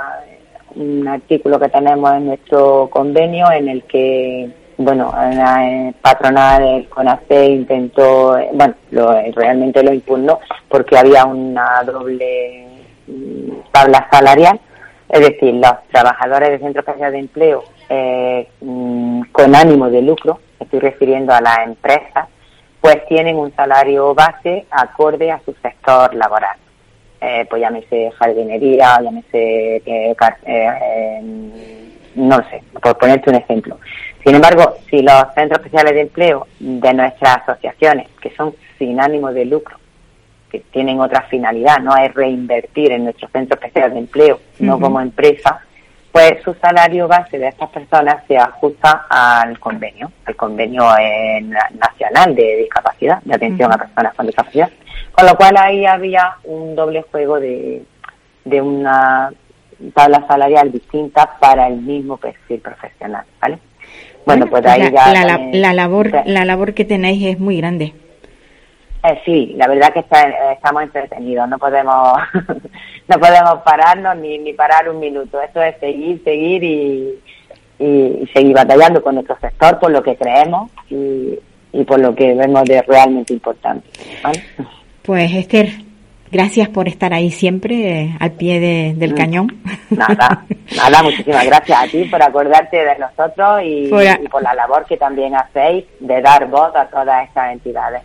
[0.75, 7.47] un artículo que tenemos en nuestro convenio en el que, bueno, eh, patronal del CONACE
[7.47, 12.67] intentó, eh, bueno, lo, realmente lo impugnó porque había una doble
[13.07, 14.61] mm, tabla salarial
[15.15, 20.41] es decir, los trabajadores del Centro Especial de Empleo eh, mm, con ánimo de lucro,
[20.59, 22.29] estoy refiriendo a las empresas,
[22.81, 26.57] pues tienen un salario base acorde a su sector laboral.
[27.21, 30.17] Eh, pues llámese jardinería, llámese, eh,
[32.15, 33.79] no sé, por ponerte un ejemplo.
[34.25, 39.33] Sin embargo, si los centros especiales de empleo de nuestras asociaciones, que son sin ánimo
[39.33, 39.77] de lucro,
[40.51, 45.01] que tienen otra finalidad, no es reinvertir en nuestro centro especial de empleo, no como
[45.01, 45.61] empresa,
[46.13, 51.69] pues su salario base de estas personas se ajusta al convenio, al convenio eh, na-
[51.77, 54.71] nacional de discapacidad, de atención a personas con discapacidad.
[55.11, 57.83] Con lo cual ahí había un doble juego de,
[58.45, 59.33] de una
[59.93, 63.59] tabla salarial distinta para el mismo perfil profesional, ¿vale?
[64.27, 65.13] Bueno, pues ahí la, ya...
[65.13, 67.93] la, la- también- la labor, la labor que tenéis es muy grande.
[69.03, 72.19] Eh, sí, la verdad que está- eh, estamos entretenidos, no podemos
[73.09, 75.41] no podemos pararnos ni, ni parar un minuto.
[75.43, 77.15] Esto es seguir, seguir y,
[77.79, 81.39] y, y seguir batallando con nuestro sector por lo que creemos y,
[81.73, 83.87] y por lo que vemos de realmente importante.
[84.23, 84.43] ¿vale?
[85.03, 85.69] Pues Esther,
[86.35, 89.17] gracias por estar ahí siempre eh, al pie de- del Mm.
[89.17, 89.57] cañón.
[89.91, 90.45] Nada,
[90.77, 94.55] nada, muchísimas gracias a ti por acordarte de nosotros y, Por a- y por la
[94.55, 98.03] labor que también hacéis de dar voz a todas estas entidades.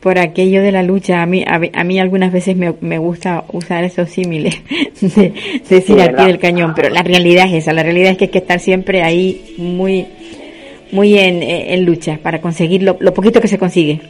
[0.00, 1.22] por aquello de la lucha.
[1.22, 4.62] A mí, a, a mí algunas veces me, me gusta usar esos símiles,
[5.00, 5.32] de,
[5.68, 7.72] decir Sí, al pie del cañón, pero la realidad es esa.
[7.72, 10.06] La realidad es que hay que estar siempre ahí muy,
[10.92, 14.00] muy en, en lucha para conseguir lo, lo poquito que se consigue.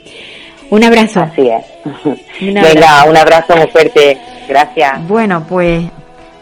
[0.70, 1.20] Un abrazo.
[1.20, 1.64] Así es.
[2.04, 3.10] Un Venga, abrazo.
[3.10, 4.18] un abrazo muy fuerte.
[4.48, 5.06] Gracias.
[5.08, 5.84] Bueno, pues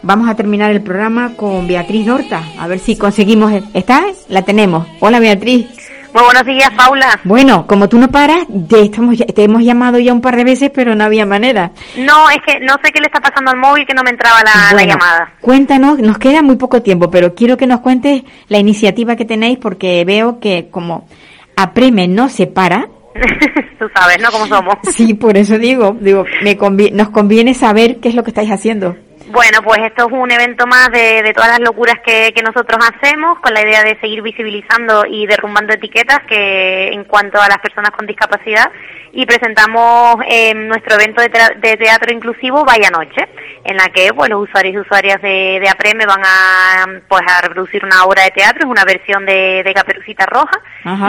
[0.03, 2.43] vamos a terminar el programa con Beatriz Dorta.
[2.59, 3.53] A ver si conseguimos.
[3.75, 4.03] ¿Está?
[4.29, 4.87] La tenemos.
[5.01, 5.67] Hola Beatriz.
[6.15, 7.21] Muy buenos días, Paula.
[7.25, 8.39] Bueno, como tú no paras,
[8.71, 11.73] te, estamos, te hemos llamado ya un par de veces, pero no había manera.
[11.99, 14.39] No, es que no sé qué le está pasando al móvil que no me entraba
[14.43, 15.35] la, la llamada.
[15.43, 19.59] Cuéntanos, nos queda muy poco tiempo, pero quiero que nos cuentes la iniciativa que tenéis
[19.59, 21.07] porque veo que como
[21.55, 22.89] Apreme no se para.
[23.79, 24.31] Tú sabes, ¿no?
[24.31, 24.75] Cómo somos.
[24.91, 28.51] Sí, por eso digo, digo, me convi- nos conviene saber qué es lo que estáis
[28.51, 28.97] haciendo.
[29.29, 32.79] Bueno, pues esto es un evento más de, de todas las locuras que, que nosotros
[32.79, 37.59] hacemos, con la idea de seguir visibilizando y derrumbando etiquetas que en cuanto a las
[37.59, 38.71] personas con discapacidad.
[39.13, 43.27] Y presentamos eh, nuestro evento de, de, teatro inclusivo Vaya Noche,
[43.65, 47.41] en la que pues, los usuarios y usuarias de, de APREME van a, pues, a
[47.41, 50.61] reproducir una obra de teatro, es una versión de, de Caperucita Roja,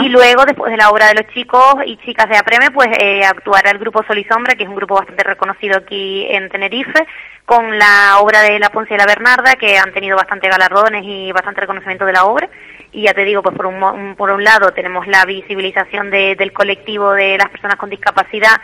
[0.02, 3.22] y luego, después de la obra de los chicos y chicas de APREME, pues eh,
[3.24, 7.06] actuará el grupo Sol y Sombra, que es un grupo bastante reconocido aquí en Tenerife,
[7.48, 11.32] con la obra de La Ponce y la Bernarda, que han tenido bastante galardones y
[11.32, 12.46] bastante reconocimiento de la obra.
[12.92, 17.12] Y ya te digo, pues por un, por un lado tenemos la visibilización del colectivo
[17.12, 18.60] de las personas con discapacidad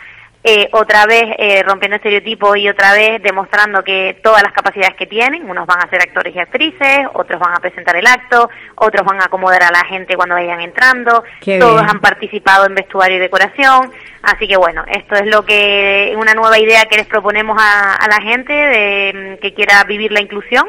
[0.47, 5.07] eh, otra vez eh, rompiendo estereotipos y otra vez demostrando que todas las capacidades que
[5.07, 9.03] tienen, unos van a ser actores y actrices, otros van a presentar el acto, otros
[9.07, 11.23] van a acomodar a la gente cuando vayan entrando,
[11.59, 13.91] todos han participado en vestuario y decoración,
[14.21, 18.21] así que bueno, esto es lo que, una nueva idea que les proponemos a, la
[18.21, 20.67] gente de, que quiera vivir la inclusión.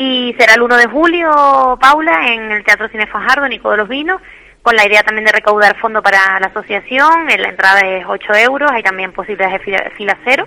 [0.00, 3.88] Y será el 1 de julio, Paula, en el Teatro Cine Fajardo, Nico de los
[3.88, 4.20] Vinos,
[4.68, 7.26] con la idea también de recaudar fondo para la asociación.
[7.26, 10.46] La entrada es 8 euros, hay también posibilidades de fila, cero.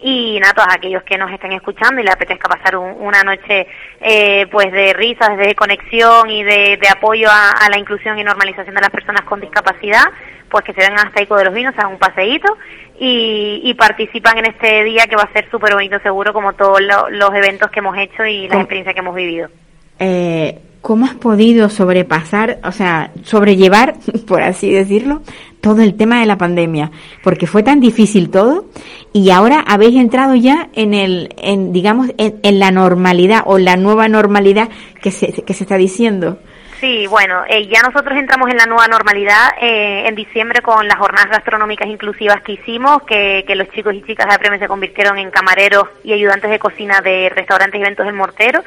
[0.00, 3.66] Y nada, todos aquellos que nos estén escuchando y les apetezca pasar una noche
[4.00, 8.80] eh, pues de risas, de conexión y de, apoyo a, la inclusión y normalización de
[8.80, 10.06] las personas con discapacidad,
[10.48, 12.56] pues que se vengan hasta Ico de los Vinos, hagan un paseíto
[12.98, 16.80] y, y participan en este día que va a ser súper bonito seguro como todos
[16.80, 19.50] los eventos que hemos hecho y las experiencias que hemos vivido.
[19.98, 23.94] Eh, ¿Cómo has podido sobrepasar, o sea, sobrellevar,
[24.26, 25.22] por así decirlo,
[25.60, 26.90] todo el tema de la pandemia?
[27.22, 28.66] Porque fue tan difícil todo
[29.12, 34.08] y ahora habéis entrado ya en el, en, digamos, en, la normalidad o la nueva
[34.08, 34.68] normalidad
[35.02, 36.38] que se, que se está diciendo.
[36.80, 40.96] Sí, bueno, eh, ya nosotros entramos en la nueva normalidad eh, en diciembre con las
[40.96, 45.18] jornadas gastronómicas inclusivas que hicimos, que, que los chicos y chicas de Apreme se convirtieron
[45.18, 48.62] en camareros y ayudantes de cocina de restaurantes y eventos del Mortero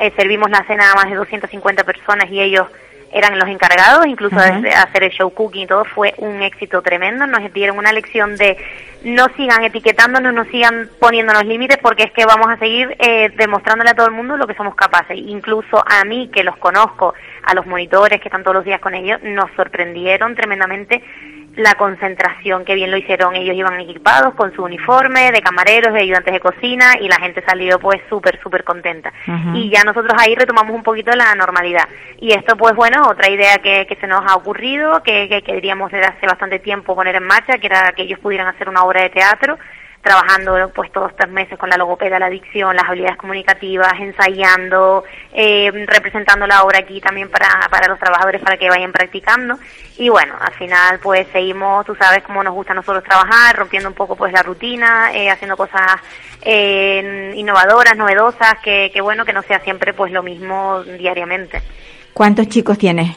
[0.00, 2.66] eh, servimos la cena a más de 250 personas y ellos
[3.12, 7.26] eran los encargados, incluso de hacer el show cooking y todo, fue un éxito tremendo.
[7.26, 8.56] Nos dieron una lección de
[9.02, 13.90] no sigan etiquetándonos, no sigan poniéndonos límites, porque es que vamos a seguir eh, demostrándole
[13.90, 15.16] a todo el mundo lo que somos capaces.
[15.16, 18.94] Incluso a mí, que los conozco, a los monitores que están todos los días con
[18.94, 21.02] ellos, nos sorprendieron tremendamente
[21.56, 26.00] la concentración, que bien lo hicieron, ellos iban equipados con su uniforme de camareros, de
[26.00, 29.12] ayudantes de cocina y la gente salió pues súper, súper contenta.
[29.54, 31.88] Y ya nosotros ahí retomamos un poquito la normalidad.
[32.20, 35.90] Y esto pues bueno, otra idea que, que se nos ha ocurrido, que, que queríamos
[35.90, 39.02] desde hace bastante tiempo poner en marcha, que era que ellos pudieran hacer una obra
[39.02, 39.58] de teatro
[40.02, 45.70] trabajando pues todos estos meses con la logopeda, la adicción, las habilidades comunicativas, ensayando, eh,
[45.86, 49.58] representando la obra aquí también para, para los trabajadores para que vayan practicando.
[49.98, 53.88] Y bueno, al final pues seguimos, tú sabes cómo nos gusta a nosotros trabajar, rompiendo
[53.88, 56.00] un poco pues la rutina, eh, haciendo cosas
[56.42, 61.62] eh, innovadoras, novedosas, que, que bueno, que no sea siempre pues lo mismo diariamente.
[62.14, 63.14] ¿Cuántos chicos tienes?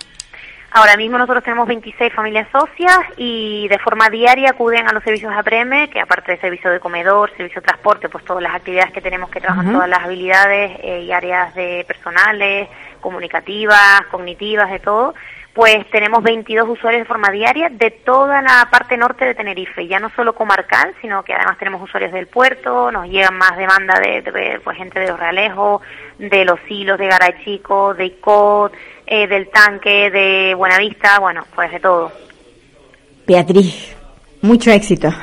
[0.76, 5.32] Ahora mismo nosotros tenemos 26 familias socias y de forma diaria acuden a los servicios
[5.32, 8.99] APREME, que aparte de servicio de comedor, servicio de transporte, pues todas las actividades que
[8.99, 12.69] tenemos que trabajar, todas las habilidades eh, y áreas de personales,
[13.01, 15.13] comunicativas, cognitivas, de todo,
[15.53, 19.99] pues tenemos 22 usuarios de forma diaria de toda la parte norte de Tenerife, ya
[19.99, 24.59] no solo comarcal, sino que además tenemos usuarios del puerto, nos llegan más demanda de,
[24.63, 25.84] pues, gente de Los Realejos,
[26.17, 28.74] de Los Hilos, de Garachico, de Icot,
[29.14, 32.11] eh, del tanque, de Buenavista, bueno, pues de todo.
[33.28, 33.95] Beatriz,
[34.41, 35.14] mucho éxito.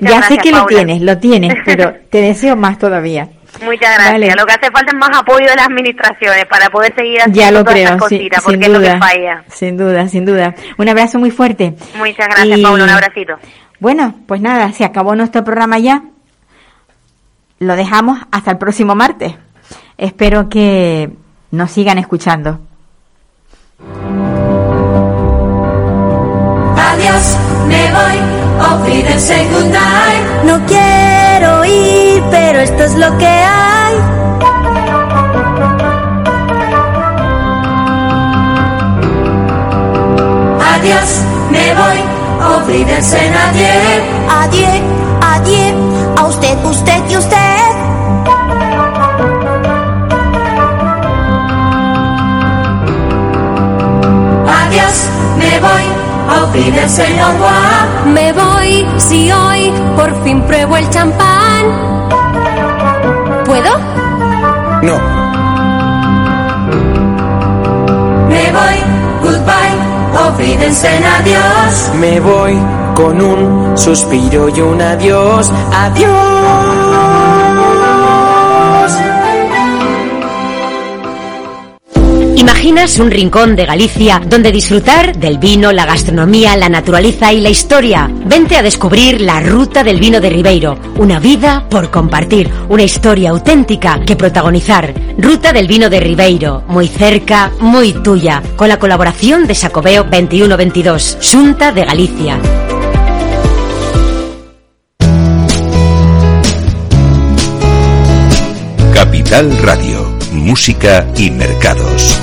[0.00, 3.28] ya sé que lo tienes, lo tienes, pero te deseo más todavía.
[3.62, 4.36] Muchas gracias.
[4.36, 7.50] Lo que hace falta es más apoyo de las administraciones para poder seguir haciendo ya
[7.52, 9.44] lo todas creo, cositas, porque es lo que falla.
[9.48, 10.54] Sin duda, sin duda.
[10.76, 11.74] Un abrazo muy fuerte.
[11.96, 12.84] Muchas gracias, Paula.
[12.84, 13.34] Un abracito.
[13.78, 16.02] Bueno, pues nada, se acabó nuestro programa ya.
[17.60, 19.32] Lo dejamos hasta el próximo martes.
[19.96, 21.10] Espero que
[21.52, 22.67] nos sigan escuchando.
[27.68, 28.18] Me voy,
[28.60, 28.80] auf
[29.52, 30.22] goodnight.
[30.44, 33.94] No quiero ir, pero esto es lo que hay.
[40.74, 41.08] Adiós,
[41.50, 41.98] me voy,
[42.56, 43.72] olvídense nadie.
[44.40, 44.80] Adiós,
[45.34, 45.74] adiós,
[46.16, 47.48] a usted, usted y usted.
[55.38, 55.97] me voy,
[56.28, 61.64] olvídense no Me voy si hoy por fin pruebo el champán.
[63.44, 63.70] ¿Puedo?
[64.82, 64.98] No.
[68.28, 68.76] Me voy,
[69.22, 71.90] goodbye, olvídense en adiós.
[71.98, 72.58] Me voy
[72.94, 77.07] con un suspiro y un adiós, adiós.
[82.38, 87.48] ¿Imaginas un rincón de Galicia donde disfrutar del vino, la gastronomía, la naturaleza y la
[87.48, 88.08] historia?
[88.26, 93.30] Vente a descubrir la Ruta del Vino de Ribeiro, una vida por compartir, una historia
[93.30, 94.94] auténtica que protagonizar.
[95.18, 101.18] Ruta del Vino de Ribeiro, muy cerca, muy tuya, con la colaboración de Sacobeo 2122,
[101.32, 102.38] Junta de Galicia.
[108.94, 109.97] Capital Radio,
[110.32, 112.20] música y mercados.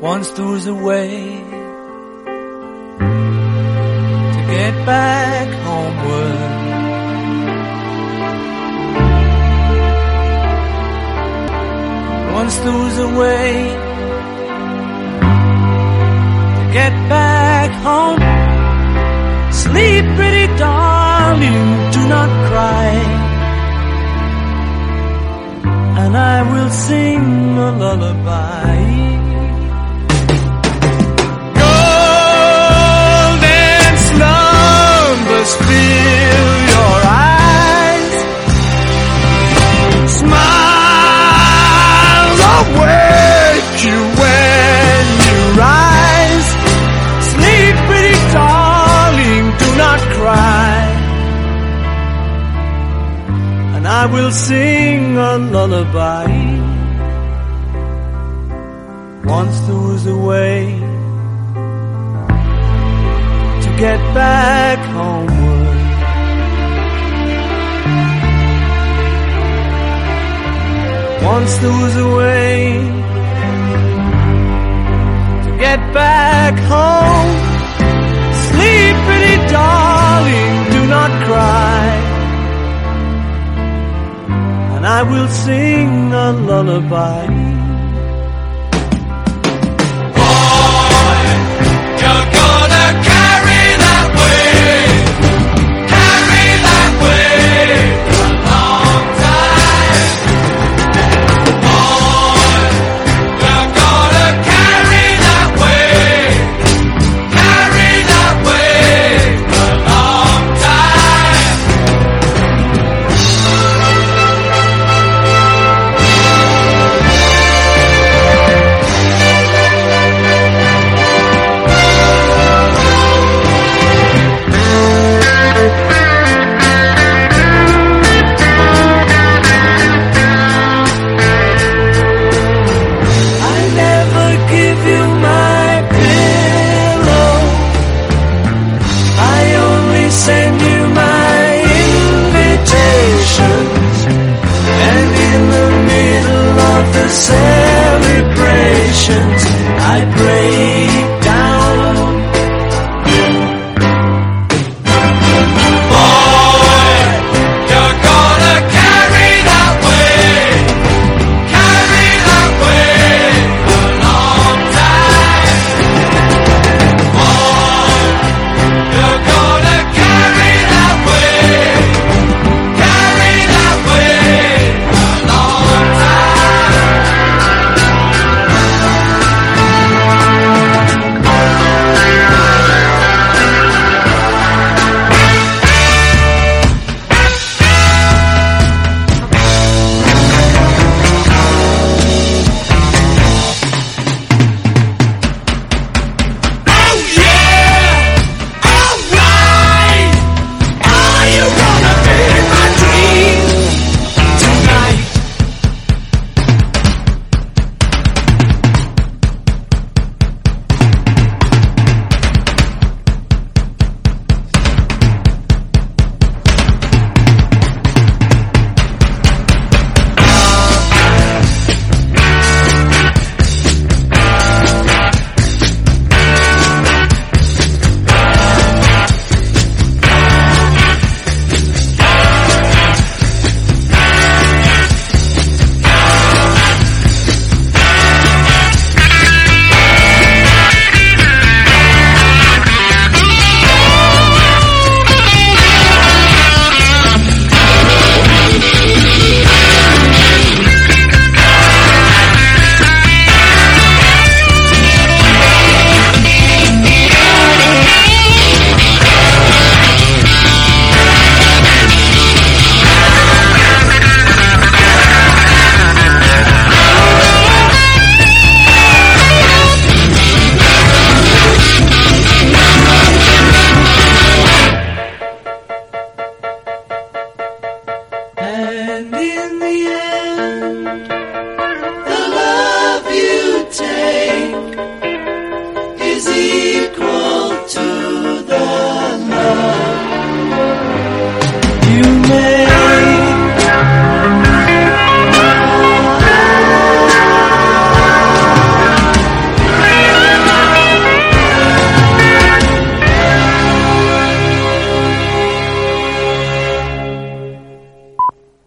[0.00, 1.08] Once there was a way
[4.32, 6.62] to get back homeward.
[12.34, 13.52] Once there was a way
[16.56, 18.41] to get back home.
[19.52, 22.90] Sleep, pretty darling, do not cry.
[26.02, 28.76] And I will sing a lullaby.
[32.62, 36.98] Golden slumbers fill your
[37.30, 38.14] eyes.
[40.18, 41.60] Smiles
[42.58, 45.81] awake you when you rise.
[49.76, 51.02] Not cry.
[53.74, 56.26] And I will sing a lullaby.
[59.24, 60.78] Once there was a way
[63.64, 65.62] to get back homeward.
[71.24, 72.74] Once there was a way
[75.44, 77.51] to get back home
[79.06, 81.84] pretty darling, do not cry.
[84.74, 87.26] And I will sing a lullaby.
[90.18, 91.22] Boy,
[92.00, 92.86] you're gonna